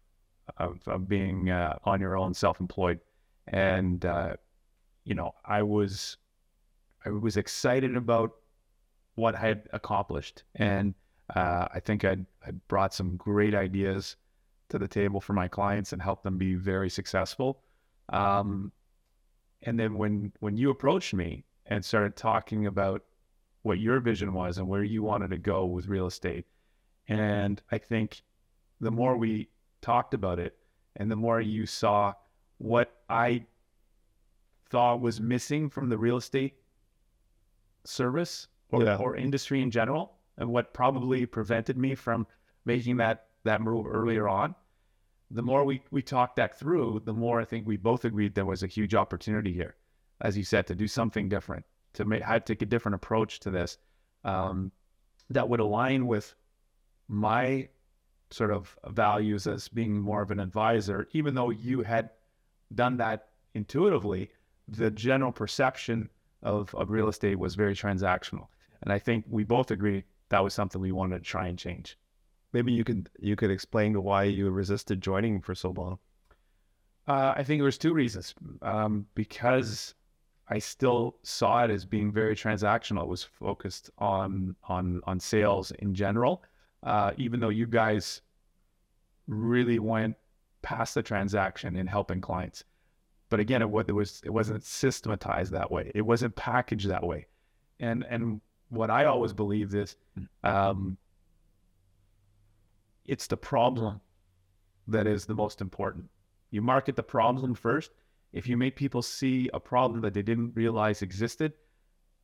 of, 0.58 0.80
of 0.88 1.08
being 1.08 1.50
uh, 1.50 1.78
on 1.84 2.02
your 2.02 2.18
own, 2.18 2.34
self-employed, 2.34 3.00
and 3.48 4.06
uh, 4.06 4.34
you 5.04 5.16
know, 5.16 5.34
I 5.46 5.62
was 5.62 6.18
I 7.06 7.10
was 7.10 7.38
excited 7.38 7.96
about 7.96 8.32
what 9.16 9.36
I 9.36 9.40
had 9.40 9.70
accomplished, 9.74 10.44
and 10.56 10.94
uh, 11.36 11.68
I 11.74 11.80
think 11.80 12.06
I'd, 12.06 12.26
I'd 12.46 12.68
brought 12.68 12.94
some 12.94 13.16
great 13.18 13.54
ideas 13.54 14.16
to 14.70 14.80
the 14.80 14.88
table 14.88 15.22
for 15.22 15.34
my 15.34 15.48
clients 15.48 15.94
and 15.94 16.02
helped 16.02 16.24
them 16.24 16.38
be 16.38 16.56
very 16.56 16.90
successful. 16.90 17.62
Um, 18.10 18.72
and 19.62 19.80
then 19.80 19.96
when 19.98 20.34
when 20.40 20.58
you 20.58 20.70
approached 20.70 21.14
me 21.14 21.46
and 21.66 21.84
started 21.84 22.16
talking 22.16 22.66
about 22.68 23.04
what 23.62 23.80
your 23.80 24.00
vision 24.02 24.34
was 24.34 24.58
and 24.58 24.68
where 24.68 24.84
you 24.84 25.02
wanted 25.04 25.30
to 25.30 25.38
go 25.38 25.66
with 25.66 25.88
real 25.88 26.08
estate, 26.08 26.46
and 27.08 27.62
I 27.72 27.78
think 27.78 28.22
the 28.82 28.92
more 28.92 29.18
we 29.18 29.50
talked 29.82 30.14
about 30.14 30.40
it, 30.40 30.58
and 30.98 31.10
the 31.10 31.16
more 31.16 31.40
you 31.40 31.66
saw 31.66 32.14
what 32.58 32.94
I 33.10 33.46
thought 34.70 35.00
was 35.02 35.22
missing 35.22 35.70
from 35.70 35.88
the 35.90 35.98
real 35.98 36.18
estate 36.18 36.56
service 37.86 38.48
or, 38.72 38.84
Yeah. 38.84 38.98
or 38.98 39.16
industry 39.16 39.62
in 39.62 39.72
general, 39.72 40.18
and 40.38 40.50
what 40.50 40.74
probably 40.74 41.26
prevented 41.26 41.78
me 41.78 41.96
from 41.96 42.28
making 42.66 42.98
that 42.98 43.28
that 43.44 43.62
move 43.62 43.86
earlier 43.88 44.28
on. 44.28 44.56
The 45.34 45.42
more 45.42 45.64
we 45.66 45.82
we 45.90 46.02
talked 46.04 46.36
that 46.36 46.60
through, 46.60 47.02
the 47.06 47.14
more 47.14 47.42
I 47.42 47.46
think 47.46 47.68
we 47.68 47.78
both 47.78 48.06
agreed 48.06 48.36
there 48.36 48.46
was 48.46 48.64
a 48.64 48.68
huge 48.68 48.94
opportunity 48.94 49.52
here, 49.52 49.76
as 50.22 50.38
you 50.38 50.44
said, 50.44 50.68
to 50.68 50.76
do 50.76 50.88
something 50.88 51.28
different, 51.28 51.66
to 51.94 52.06
make 52.06 52.24
to 52.26 52.40
take 52.40 52.62
a 52.62 52.68
different 52.68 52.96
approach 52.96 53.40
to 53.42 53.50
this, 53.50 53.78
um, 54.24 54.72
that 55.32 55.50
would 55.50 55.60
align 55.60 56.06
with 56.06 56.36
my 57.08 57.68
sort 58.30 58.52
of 58.52 58.78
values 58.88 59.48
as 59.48 59.68
being 59.68 60.00
more 60.00 60.22
of 60.22 60.32
an 60.32 60.40
advisor, 60.40 61.08
even 61.14 61.36
though 61.36 61.50
you 61.50 61.82
had 61.82 62.12
done 62.74 62.98
that 62.98 63.30
intuitively, 63.54 64.30
the 64.68 64.92
general 64.92 65.32
perception 65.32 66.10
of, 66.42 66.74
of 66.76 66.90
real 66.90 67.10
estate 67.10 67.38
was 67.38 67.56
very 67.56 67.76
transactional. 67.76 68.48
And 68.82 68.92
I 68.92 69.00
think 69.00 69.26
we 69.30 69.44
both 69.44 69.72
agreed 69.72 70.04
that 70.30 70.44
was 70.44 70.54
something 70.54 70.82
we 70.82 70.92
wanted 70.92 71.20
to 71.20 71.24
try 71.24 71.48
and 71.48 71.58
change. 71.58 71.98
Maybe 72.54 72.72
you 72.72 72.84
could 72.84 73.10
you 73.20 73.36
could 73.36 73.52
explain 73.52 74.02
why 74.02 74.24
you 74.24 74.50
resisted 74.50 75.02
joining 75.02 75.42
for 75.42 75.56
so 75.56 75.72
long. 75.72 76.00
Uh, 77.08 77.34
I 77.36 77.44
think 77.44 77.60
there 77.60 77.66
was 77.66 77.78
two 77.78 77.94
reasons. 77.94 78.34
Um, 78.62 79.08
because 79.16 79.96
I 80.48 80.60
still 80.60 81.18
saw 81.24 81.64
it 81.64 81.72
as 81.72 81.86
being 81.86 82.12
very 82.12 82.36
transactional. 82.36 83.04
It 83.04 83.10
was 83.10 83.24
focused 83.24 83.90
on 83.98 84.56
on 84.70 85.02
on 85.06 85.20
sales 85.20 85.72
in 85.72 85.94
general. 85.94 86.44
Uh, 86.84 87.12
even 87.18 87.40
though 87.40 87.50
you 87.50 87.66
guys 87.66 88.22
really 89.28 89.80
went 89.80 90.16
past 90.62 90.96
the 90.96 91.02
transaction 91.02 91.76
in 91.76 91.88
helping 91.88 92.22
clients, 92.22 92.66
but 93.30 93.40
again, 93.40 93.62
it, 93.62 93.70
it 93.88 93.94
was 93.94 94.22
it 94.24 94.30
wasn't 94.30 94.64
systematized 94.64 95.52
that 95.54 95.72
way. 95.72 95.92
It 95.96 96.02
wasn't 96.02 96.36
packaged 96.36 96.88
that 96.90 97.04
way. 97.04 97.26
And 97.80 98.06
and 98.10 98.42
what 98.70 98.92
I 98.92 99.06
always 99.06 99.34
believed 99.34 99.74
is, 99.74 99.96
um, 100.44 100.98
it's 103.06 103.28
the 103.28 103.38
problem 103.38 104.00
that 104.88 105.08
is 105.08 105.26
the 105.26 105.36
most 105.36 105.62
important. 105.62 106.10
You 106.52 106.62
market 106.62 106.96
the 106.96 107.04
problem 107.04 107.56
first. 107.56 107.92
If 108.32 108.48
you 108.48 108.58
make 108.58 108.76
people 108.76 109.02
see 109.02 109.50
a 109.54 109.60
problem 109.60 110.02
that 110.02 110.14
they 110.14 110.22
didn't 110.22 110.56
realize 110.56 111.02
existed, 111.02 111.54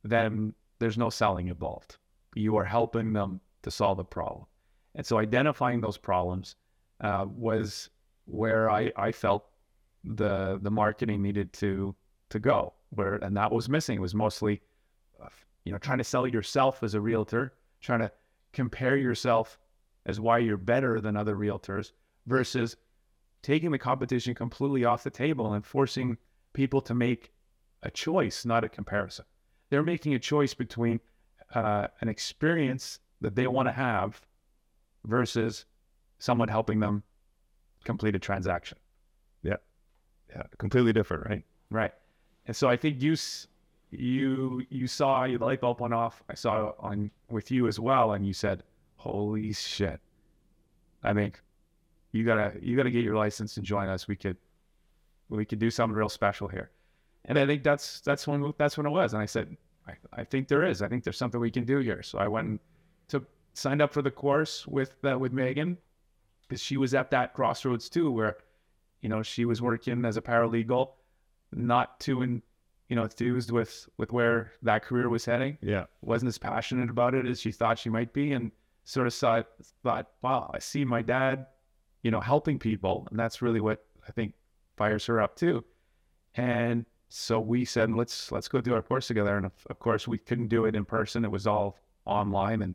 then 0.02 0.54
there's 0.78 0.98
no 0.98 1.10
selling 1.10 1.48
involved. 1.48 1.98
You 2.34 2.56
are 2.56 2.64
helping 2.64 3.12
them 3.12 3.40
to 3.62 3.70
solve 3.70 3.98
a 3.98 4.04
problem. 4.04 4.46
And 4.94 5.06
so 5.06 5.18
identifying 5.18 5.80
those 5.80 5.98
problems 5.98 6.56
uh, 7.00 7.26
was 7.28 7.90
where 8.24 8.70
I, 8.70 8.92
I 8.96 9.12
felt 9.12 9.46
the 10.04 10.58
the 10.62 10.70
marketing 10.70 11.22
needed 11.22 11.52
to 11.54 11.94
to 12.30 12.38
go. 12.38 12.72
Where 12.90 13.16
and 13.16 13.36
that 13.36 13.52
was 13.52 13.68
missing. 13.68 13.98
It 13.98 14.00
was 14.00 14.14
mostly, 14.14 14.60
uh, 15.22 15.28
you 15.64 15.72
know, 15.72 15.78
trying 15.78 15.98
to 15.98 16.04
sell 16.04 16.26
yourself 16.26 16.82
as 16.82 16.94
a 16.94 17.00
realtor, 17.00 17.54
trying 17.80 18.00
to 18.00 18.10
compare 18.52 18.96
yourself 18.96 19.58
as 20.10 20.20
why 20.20 20.38
you're 20.38 20.56
better 20.58 21.00
than 21.00 21.16
other 21.16 21.36
realtors 21.36 21.92
versus 22.26 22.76
taking 23.42 23.70
the 23.70 23.78
competition 23.78 24.34
completely 24.34 24.84
off 24.84 25.02
the 25.02 25.10
table 25.10 25.54
and 25.54 25.64
forcing 25.64 26.18
people 26.52 26.80
to 26.82 26.94
make 26.94 27.32
a 27.82 27.90
choice, 27.90 28.44
not 28.44 28.64
a 28.64 28.68
comparison. 28.68 29.24
They're 29.70 29.82
making 29.94 30.12
a 30.14 30.18
choice 30.18 30.52
between 30.52 31.00
uh, 31.54 31.86
an 32.02 32.08
experience 32.08 32.98
that 33.22 33.34
they 33.34 33.46
want 33.46 33.68
to 33.68 33.72
have 33.72 34.20
versus 35.04 35.64
someone 36.18 36.48
helping 36.48 36.80
them 36.80 37.02
complete 37.84 38.14
a 38.14 38.18
transaction. 38.18 38.76
Yeah, 39.42 39.56
Yeah. 40.28 40.42
completely 40.58 40.92
different, 40.92 41.24
right? 41.26 41.44
Right. 41.70 41.94
And 42.46 42.54
so 42.54 42.68
I 42.68 42.76
think 42.76 43.00
you 43.00 43.12
s- 43.12 43.46
you 43.90 44.64
you 44.70 44.86
saw 44.86 45.26
the 45.26 45.36
light 45.38 45.60
bulb 45.60 45.80
went 45.80 45.94
off. 45.94 46.22
I 46.28 46.34
saw 46.34 46.68
it 46.68 46.74
on 46.78 47.10
with 47.30 47.50
you 47.50 47.66
as 47.68 47.78
well, 47.80 48.12
and 48.12 48.26
you 48.26 48.32
said, 48.32 48.62
"Holy 49.00 49.52
shit! 49.52 49.98
I 51.02 51.14
think 51.14 51.40
you 52.12 52.24
gotta 52.24 52.52
you 52.60 52.76
gotta 52.76 52.90
get 52.90 53.02
your 53.02 53.16
license 53.16 53.56
and 53.56 53.64
join 53.64 53.88
us. 53.88 54.06
We 54.06 54.16
could 54.16 54.36
we 55.30 55.46
could 55.46 55.58
do 55.58 55.70
something 55.70 55.96
real 55.96 56.10
special 56.10 56.48
here." 56.48 56.70
And 57.24 57.38
I 57.38 57.46
think 57.46 57.62
that's 57.62 58.00
that's 58.02 58.26
when 58.26 58.52
that's 58.58 58.76
when 58.76 58.86
it 58.86 58.90
was. 58.90 59.14
And 59.14 59.22
I 59.22 59.26
said, 59.26 59.56
"I, 59.88 59.94
I 60.12 60.24
think 60.24 60.48
there 60.48 60.64
is. 60.64 60.82
I 60.82 60.88
think 60.88 61.02
there's 61.04 61.16
something 61.16 61.40
we 61.40 61.50
can 61.50 61.64
do 61.64 61.78
here." 61.78 62.02
So 62.02 62.18
I 62.18 62.28
went 62.28 62.48
and 62.48 62.58
to 63.08 63.24
signed 63.54 63.80
up 63.80 63.92
for 63.92 64.02
the 64.02 64.10
course 64.10 64.66
with 64.66 64.94
uh, 65.04 65.18
with 65.18 65.32
Megan 65.32 65.78
because 66.42 66.62
she 66.62 66.76
was 66.76 66.92
at 66.92 67.10
that 67.10 67.32
crossroads 67.32 67.88
too, 67.88 68.10
where 68.10 68.36
you 69.00 69.08
know 69.08 69.22
she 69.22 69.46
was 69.46 69.62
working 69.62 70.04
as 70.04 70.18
a 70.18 70.22
paralegal 70.22 70.90
not 71.52 71.98
too 72.00 72.22
in, 72.22 72.42
you 72.88 72.96
know 72.96 73.04
enthused 73.04 73.50
with 73.50 73.88
with 73.96 74.12
where 74.12 74.52
that 74.62 74.82
career 74.82 75.08
was 75.08 75.24
heading. 75.24 75.56
Yeah. 75.62 75.86
wasn't 76.02 76.28
as 76.28 76.38
passionate 76.38 76.90
about 76.90 77.14
it 77.14 77.26
as 77.26 77.40
she 77.40 77.52
thought 77.52 77.78
she 77.78 77.88
might 77.88 78.12
be, 78.12 78.32
and 78.32 78.50
sort 78.84 79.06
of 79.06 79.14
saw 79.14 79.42
thought, 79.82 80.08
wow, 80.22 80.50
I 80.54 80.58
see 80.58 80.84
my 80.84 81.02
dad, 81.02 81.46
you 82.02 82.10
know, 82.10 82.20
helping 82.20 82.58
people, 82.58 83.06
and 83.10 83.18
that's 83.18 83.42
really 83.42 83.60
what 83.60 83.84
I 84.08 84.12
think 84.12 84.34
fires 84.76 85.06
her 85.06 85.20
up 85.20 85.36
too. 85.36 85.64
And 86.36 86.86
so 87.08 87.40
we 87.40 87.64
said, 87.64 87.92
let's 87.92 88.30
let's 88.32 88.48
go 88.48 88.60
do 88.60 88.74
our 88.74 88.82
course 88.82 89.06
together. 89.08 89.36
And 89.36 89.46
of, 89.46 89.52
of 89.68 89.78
course, 89.78 90.08
we 90.08 90.18
couldn't 90.18 90.48
do 90.48 90.64
it 90.66 90.74
in 90.76 90.84
person; 90.84 91.24
it 91.24 91.30
was 91.30 91.46
all 91.46 91.78
online. 92.06 92.62
And 92.62 92.74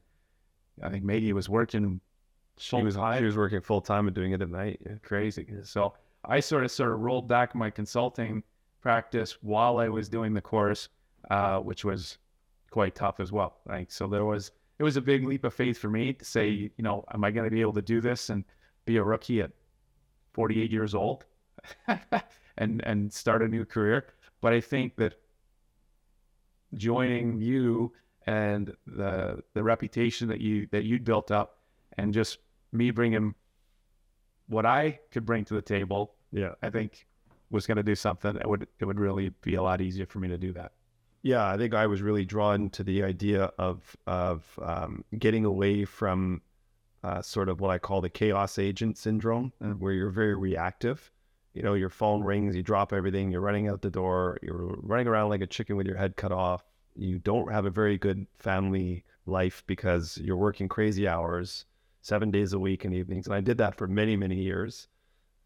I 0.81 0.89
think 0.89 1.03
Maggie 1.03 1.33
was 1.33 1.49
working. 1.49 2.01
She 2.57 2.81
was 2.81 2.95
full-time 2.95 3.19
she 3.19 3.25
was 3.25 3.37
working 3.37 3.61
full 3.61 3.81
time 3.81 4.07
and 4.07 4.15
doing 4.15 4.31
it 4.31 4.41
at 4.41 4.49
night. 4.49 4.79
Yeah. 4.85 4.95
crazy. 5.03 5.47
So 5.63 5.93
I 6.25 6.39
sort 6.39 6.63
of 6.63 6.71
sort 6.71 6.91
of 6.93 6.99
rolled 6.99 7.27
back 7.27 7.55
my 7.55 7.69
consulting 7.69 8.43
practice 8.81 9.37
while 9.41 9.77
I 9.79 9.89
was 9.89 10.09
doing 10.09 10.33
the 10.33 10.41
course. 10.41 10.89
uh, 11.29 11.59
which 11.59 11.83
was 11.85 12.17
quite 12.69 12.95
tough 12.95 13.19
as 13.19 13.31
well. 13.31 13.57
Right. 13.65 13.91
So 13.91 14.07
there 14.07 14.25
was 14.25 14.51
it 14.77 14.83
was 14.83 14.97
a 14.97 15.01
big 15.01 15.25
leap 15.25 15.43
of 15.43 15.53
faith 15.53 15.77
for 15.77 15.89
me 15.89 16.13
to 16.13 16.25
say, 16.25 16.51
mm-hmm. 16.51 16.73
you 16.77 16.83
know, 16.83 17.03
am 17.13 17.23
I 17.23 17.31
going 17.31 17.45
to 17.45 17.51
be 17.51 17.61
able 17.61 17.73
to 17.73 17.81
do 17.81 18.01
this 18.01 18.29
and 18.29 18.43
be 18.85 18.97
a 18.97 19.03
rookie 19.03 19.41
at 19.41 19.51
48 20.33 20.71
years 20.71 20.93
old 20.93 21.25
and 22.57 22.83
and 22.85 23.11
start 23.11 23.41
a 23.41 23.47
new 23.47 23.65
career? 23.65 24.05
But 24.41 24.53
I 24.53 24.61
think 24.61 24.95
that 24.97 25.15
joining 26.73 27.39
you 27.39 27.93
and 28.27 28.75
the 28.85 29.41
the 29.53 29.63
reputation 29.63 30.27
that 30.27 30.41
you 30.41 30.67
that 30.71 30.83
you 30.83 30.99
built 30.99 31.31
up 31.31 31.59
and 31.97 32.13
just 32.13 32.39
me 32.71 32.91
bringing 32.91 33.33
what 34.47 34.65
I 34.65 34.99
could 35.11 35.25
bring 35.25 35.45
to 35.45 35.53
the 35.53 35.61
table, 35.61 36.15
Yeah. 36.31 36.53
I 36.61 36.69
think 36.69 37.07
was 37.49 37.65
going 37.65 37.77
to 37.77 37.83
do 37.83 37.95
something. 37.95 38.35
It 38.35 38.47
would 38.47 38.67
it 38.79 38.85
would 38.85 38.99
really 38.99 39.29
be 39.41 39.55
a 39.55 39.63
lot 39.63 39.81
easier 39.81 40.05
for 40.05 40.19
me 40.19 40.27
to 40.27 40.37
do 40.37 40.51
that. 40.53 40.73
Yeah, 41.25 41.49
I 41.49 41.57
think 41.57 41.73
I 41.73 41.87
was 41.87 42.03
really 42.03 42.23
drawn 42.23 42.69
to 42.69 42.83
the 42.83 43.03
idea 43.03 43.45
of 43.57 43.97
of 44.05 44.59
um, 44.61 45.03
getting 45.17 45.43
away 45.43 45.83
from 45.83 46.43
uh, 47.03 47.23
sort 47.23 47.49
of 47.49 47.59
what 47.59 47.71
I 47.71 47.79
call 47.79 47.99
the 47.99 48.11
chaos 48.11 48.59
agent 48.59 48.99
syndrome, 48.99 49.51
where 49.79 49.91
you're 49.91 50.11
very 50.11 50.35
reactive. 50.35 51.11
You 51.55 51.63
know, 51.63 51.73
your 51.73 51.89
phone 51.89 52.23
rings, 52.23 52.55
you 52.55 52.61
drop 52.61 52.93
everything, 52.93 53.31
you're 53.31 53.41
running 53.41 53.67
out 53.67 53.81
the 53.81 53.89
door, 53.89 54.37
you're 54.43 54.75
running 54.83 55.07
around 55.07 55.29
like 55.31 55.41
a 55.41 55.47
chicken 55.47 55.75
with 55.75 55.87
your 55.87 55.97
head 55.97 56.15
cut 56.15 56.31
off. 56.31 56.63
You 56.95 57.17
don't 57.17 57.51
have 57.51 57.65
a 57.65 57.71
very 57.71 57.97
good 57.97 58.27
family 58.37 59.03
life 59.25 59.63
because 59.65 60.19
you're 60.19 60.37
working 60.37 60.67
crazy 60.67 61.07
hours, 61.07 61.65
seven 62.03 62.29
days 62.29 62.53
a 62.53 62.59
week 62.59 62.85
and 62.85 62.93
evenings. 62.93 63.25
And 63.25 63.33
I 63.33 63.41
did 63.41 63.57
that 63.57 63.77
for 63.77 63.87
many, 63.87 64.15
many 64.15 64.35
years 64.35 64.87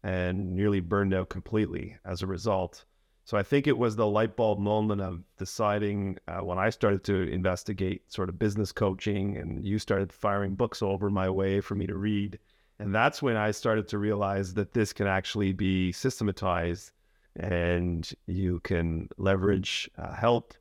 and 0.02 0.54
nearly 0.54 0.80
burned 0.80 1.14
out 1.14 1.30
completely 1.30 1.96
as 2.04 2.20
a 2.20 2.26
result. 2.26 2.84
So 3.30 3.36
I 3.36 3.44
think 3.44 3.68
it 3.68 3.78
was 3.78 3.94
the 3.94 4.08
light 4.08 4.34
bulb 4.34 4.58
moment 4.58 5.00
of 5.00 5.22
deciding 5.38 6.18
uh, 6.26 6.40
when 6.40 6.58
I 6.58 6.68
started 6.68 7.04
to 7.04 7.30
investigate 7.30 8.12
sort 8.12 8.28
of 8.28 8.40
business 8.40 8.72
coaching, 8.72 9.36
and 9.36 9.64
you 9.64 9.78
started 9.78 10.12
firing 10.12 10.56
books 10.56 10.82
over 10.82 11.08
my 11.10 11.30
way 11.30 11.60
for 11.60 11.76
me 11.76 11.86
to 11.86 11.94
read. 11.94 12.40
And 12.80 12.92
that's 12.92 13.22
when 13.22 13.36
I 13.36 13.52
started 13.52 13.86
to 13.86 13.98
realize 13.98 14.52
that 14.54 14.72
this 14.72 14.92
can 14.92 15.06
actually 15.06 15.52
be 15.52 15.92
systematized 15.92 16.90
and 17.36 18.12
you 18.26 18.58
can 18.64 19.08
leverage 19.16 19.88
uh, 19.96 20.12
help. 20.12 20.52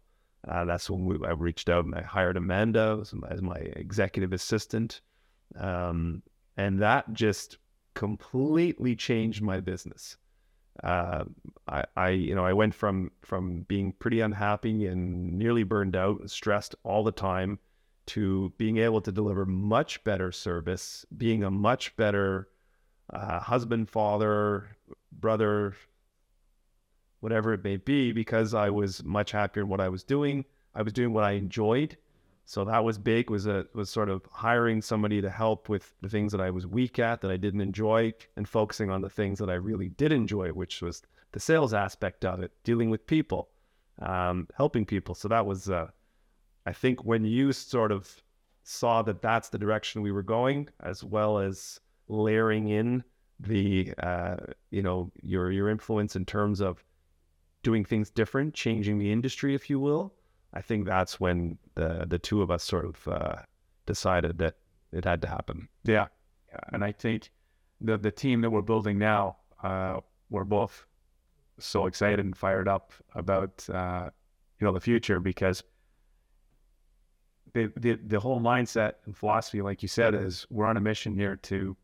Uh, 0.47 0.63
that's 0.65 0.91
when 0.91 1.05
we, 1.05 1.17
I 1.25 1.32
reached 1.32 1.69
out 1.69 1.86
and 1.86 1.95
I 1.95 2.03
hired 2.03 2.38
Amanda 2.38 2.99
as 3.01 3.15
my, 3.15 3.29
as 3.29 3.41
my 3.41 3.58
executive 3.58 4.32
assistant. 4.32 5.01
Um, 5.55 6.21
and 6.55 6.77
that 6.84 7.13
just 7.13 7.58
completely 7.95 8.95
changed 8.95 9.41
my 9.41 9.60
business 9.60 10.17
uh, 10.84 11.26
I, 11.68 11.86
I, 11.96 12.10
you 12.10 12.36
know, 12.36 12.46
I 12.46 12.54
went 12.54 12.74
from 12.74 13.12
from 13.22 13.62
being 13.62 13.92
pretty 13.94 14.22
unhappy 14.22 14.86
and 14.88 15.38
nearly 15.38 15.63
burned 15.63 15.96
out 15.96 16.30
stressed 16.30 16.76
all 16.84 17.04
the 17.04 17.12
time 17.12 17.60
to 18.08 18.52
being 18.58 18.78
able 18.78 19.02
to 19.02 19.12
deliver 19.12 19.46
much 19.46 20.04
better 20.04 20.32
service, 20.32 21.06
being 21.15 21.44
a 21.44 21.52
much 21.52 21.96
better 21.96 22.48
uh, 23.12 23.39
husband, 23.39 23.89
father, 23.89 24.76
brother, 25.12 25.76
whatever 27.20 27.54
it 27.54 27.63
may 27.63 27.78
be, 27.78 28.12
because 28.12 28.54
I 28.54 28.70
was 28.70 29.04
much 29.04 29.32
happier 29.32 29.63
in 29.63 29.70
what 29.70 29.80
I 29.80 29.89
was 29.89 30.04
doing. 30.04 30.46
I 30.74 30.82
was 30.82 30.94
doing 30.94 31.13
what 31.13 31.24
I 31.24 31.32
enjoyed. 31.32 31.98
So 32.50 32.66
that 32.66 32.84
was 32.84 32.98
big. 32.98 33.30
Was 33.30 33.46
a 33.46 33.68
was 33.76 33.92
sort 33.92 34.10
of 34.10 34.26
hiring 34.32 34.82
somebody 34.82 35.22
to 35.22 35.30
help 35.30 35.70
with 35.70 35.94
the 36.02 36.10
things 36.10 36.32
that 36.32 36.42
I 36.42 36.50
was 36.50 36.66
weak 36.66 36.98
at 36.98 37.22
that 37.22 37.30
I 37.30 37.38
didn't 37.38 37.62
enjoy, 37.62 38.12
and 38.38 38.50
focusing 38.50 38.90
on 38.90 39.02
the 39.02 39.10
things 39.10 39.38
that 39.38 39.52
I 39.52 39.54
really 39.54 39.90
did 39.90 40.12
enjoy, 40.12 40.50
which 40.50 40.82
was 40.82 41.04
the 41.32 41.40
sales 41.40 41.76
aspect 41.76 42.26
of 42.26 42.42
it, 42.42 42.52
dealing 42.64 42.90
with 42.90 43.06
people, 43.06 43.50
um, 44.02 44.48
helping 44.56 44.84
people. 44.84 45.14
So 45.14 45.28
that 45.28 45.46
was, 45.46 45.70
uh, 45.70 45.90
I 46.66 46.74
think, 46.74 47.06
when 47.06 47.24
you 47.24 47.52
sort 47.52 47.92
of 47.92 48.10
saw 48.64 49.04
that 49.04 49.22
that's 49.22 49.50
the 49.50 49.60
direction 49.60 50.02
we 50.02 50.12
were 50.12 50.24
going, 50.24 50.70
as 50.80 51.04
well 51.04 51.38
as 51.38 51.80
layering 52.08 52.70
in 52.70 53.04
the, 53.40 53.94
uh, 54.02 54.38
you 54.72 54.82
know, 54.82 55.12
your 55.22 55.52
your 55.52 55.70
influence 55.70 56.16
in 56.16 56.26
terms 56.26 56.62
of 56.62 56.84
doing 57.62 57.86
things 57.86 58.10
different, 58.10 58.56
changing 58.56 58.98
the 58.98 59.12
industry, 59.12 59.54
if 59.54 59.70
you 59.70 59.80
will. 59.80 60.16
I 60.54 60.62
think 60.62 60.86
that's 60.86 61.20
when 61.20 61.58
the 61.76 62.06
the 62.08 62.20
two 62.20 62.42
of 62.42 62.52
us 62.52 62.64
sort 62.64 62.86
of 62.86 63.08
uh, 63.08 63.36
decided 63.86 64.38
that 64.40 64.56
it 64.92 65.06
had 65.06 65.22
to 65.22 65.28
happen. 65.28 65.68
Yeah. 65.84 66.08
And 66.74 66.84
I 66.84 66.92
think 66.92 67.32
the 67.82 67.98
the 67.98 68.12
team 68.12 68.42
that 68.42 68.50
we're 68.50 68.62
building 68.62 68.98
now, 68.98 69.38
uh, 69.64 70.00
we're 70.30 70.44
both 70.44 70.86
so 71.60 71.86
excited 71.86 72.20
and 72.20 72.36
fired 72.36 72.68
up 72.68 72.94
about 73.14 73.68
uh, 73.70 74.10
you 74.60 74.66
know 74.66 74.74
the 74.74 74.80
future 74.80 75.20
because 75.20 75.64
the, 77.54 77.72
the 77.78 78.00
the 78.08 78.20
whole 78.20 78.40
mindset 78.40 78.94
and 79.06 79.16
philosophy, 79.16 79.62
like 79.62 79.82
you 79.82 79.88
said, 79.88 80.16
is 80.16 80.46
we're 80.50 80.66
on 80.66 80.78
a 80.78 80.82
mission 80.82 81.14
here 81.14 81.36
to 81.36 81.76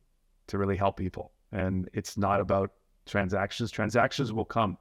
to 0.48 0.58
really 0.58 0.78
help 0.78 0.98
people, 0.98 1.32
and 1.52 1.90
it's 1.94 2.18
not 2.18 2.42
about 2.42 2.72
transactions. 3.06 3.72
Transactions 3.72 4.34
will 4.34 4.46
come 4.46 4.78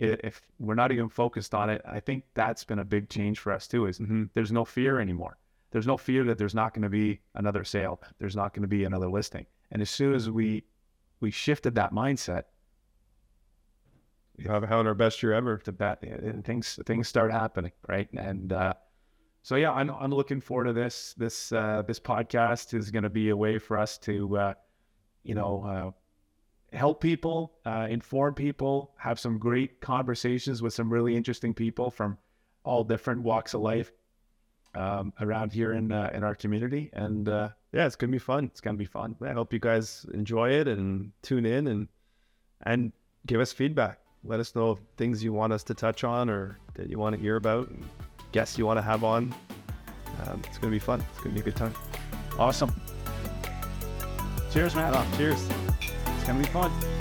if 0.00 0.42
we're 0.58 0.74
not 0.74 0.92
even 0.92 1.08
focused 1.08 1.54
on 1.54 1.70
it. 1.70 1.82
I 1.84 2.00
think 2.00 2.24
that's 2.34 2.64
been 2.64 2.78
a 2.78 2.84
big 2.84 3.08
change 3.08 3.38
for 3.38 3.52
us 3.52 3.66
too. 3.68 3.86
Is 3.86 3.98
Mm-hmm. 3.98 4.24
there's 4.34 4.52
no 4.52 4.64
fear 4.64 5.00
anymore. 5.00 5.36
There's 5.72 5.86
no 5.86 5.96
fear 5.96 6.24
that 6.24 6.36
there's 6.38 6.54
not 6.54 6.74
going 6.74 6.82
to 6.82 6.88
be 6.90 7.20
another 7.34 7.64
sale. 7.64 8.00
There's 8.18 8.34
not 8.36 8.54
going 8.54 8.62
to 8.62 8.68
be 8.68 8.84
another 8.84 9.08
listing. 9.08 9.46
And 9.70 9.80
as 9.82 9.90
soon 9.90 10.14
as 10.14 10.28
we 10.30 10.64
we 11.20 11.30
shifted 11.30 11.74
that 11.76 11.92
mindset, 11.92 12.44
We 14.38 14.44
have 14.44 14.62
had 14.62 14.86
our 14.86 14.94
best 14.94 15.22
year 15.22 15.32
ever. 15.34 15.58
to 15.58 15.72
that 15.72 16.02
and 16.02 16.44
things 16.44 16.78
things 16.86 17.08
start 17.08 17.30
happening, 17.30 17.72
right? 17.88 18.08
And 18.14 18.52
uh, 18.52 18.74
so 19.42 19.56
yeah, 19.56 19.72
I'm 19.72 19.90
I'm 19.90 20.10
looking 20.10 20.40
forward 20.40 20.64
to 20.64 20.72
this. 20.72 21.14
This 21.18 21.52
uh, 21.52 21.82
this 21.86 22.00
podcast 22.00 22.74
is 22.74 22.90
going 22.90 23.02
to 23.04 23.10
be 23.10 23.28
a 23.30 23.36
way 23.36 23.58
for 23.58 23.78
us 23.78 23.98
to, 23.98 24.36
uh, 24.38 24.54
you 25.22 25.34
know, 25.34 25.52
uh, 25.64 25.90
help 26.72 27.00
people, 27.00 27.52
uh, 27.66 27.86
inform 27.90 28.34
people, 28.34 28.92
have 28.96 29.18
some 29.18 29.38
great 29.38 29.80
conversations 29.80 30.62
with 30.62 30.72
some 30.72 30.90
really 30.92 31.16
interesting 31.16 31.52
people 31.54 31.90
from 31.90 32.16
all 32.64 32.84
different 32.84 33.22
walks 33.22 33.54
of 33.54 33.60
life 33.62 33.92
um, 34.74 35.12
around 35.20 35.52
here 35.52 35.72
in 35.72 35.90
uh, 35.90 36.10
in 36.14 36.22
our 36.22 36.34
community, 36.34 36.90
and 36.92 37.28
uh, 37.28 37.48
Yeah, 37.72 37.86
it's 37.86 37.96
gonna 37.96 38.12
be 38.12 38.18
fun. 38.18 38.44
it's 38.44 38.60
going 38.60 38.76
to 38.76 38.78
be 38.78 38.84
fun. 38.84 39.16
I 39.20 39.32
hope 39.32 39.52
you 39.52 39.58
guys 39.58 40.06
enjoy 40.14 40.50
it 40.50 40.68
and 40.68 41.10
tune 41.22 41.44
in 41.46 41.66
and 41.66 41.88
and 42.62 42.92
give 43.26 43.40
us 43.40 43.52
feedback. 43.52 43.98
Let 44.22 44.38
us 44.38 44.54
know 44.54 44.78
things 44.96 45.24
you 45.24 45.32
want 45.32 45.52
us 45.52 45.64
to 45.64 45.74
touch 45.74 46.04
on 46.04 46.28
or 46.30 46.58
that 46.74 46.88
you 46.88 46.98
want 46.98 47.16
to 47.16 47.20
hear 47.20 47.36
about, 47.36 47.68
guests 48.32 48.58
you 48.58 48.66
want 48.66 48.76
to 48.78 48.82
have 48.82 49.02
on. 49.02 49.34
Um, 50.26 50.40
it's 50.46 50.58
gonna 50.58 50.70
be 50.70 50.78
fun. 50.78 51.02
It's 51.10 51.18
gonna 51.18 51.34
be 51.34 51.40
a 51.40 51.44
good 51.44 51.56
time. 51.56 51.74
Awesome. 52.38 52.70
Cheers, 54.52 54.74
man. 54.74 54.94
Cheers. 55.16 55.48
It's 56.30 56.38
going 56.38 56.44
to 56.44 56.48
be 56.48 56.86
fun. 56.86 56.99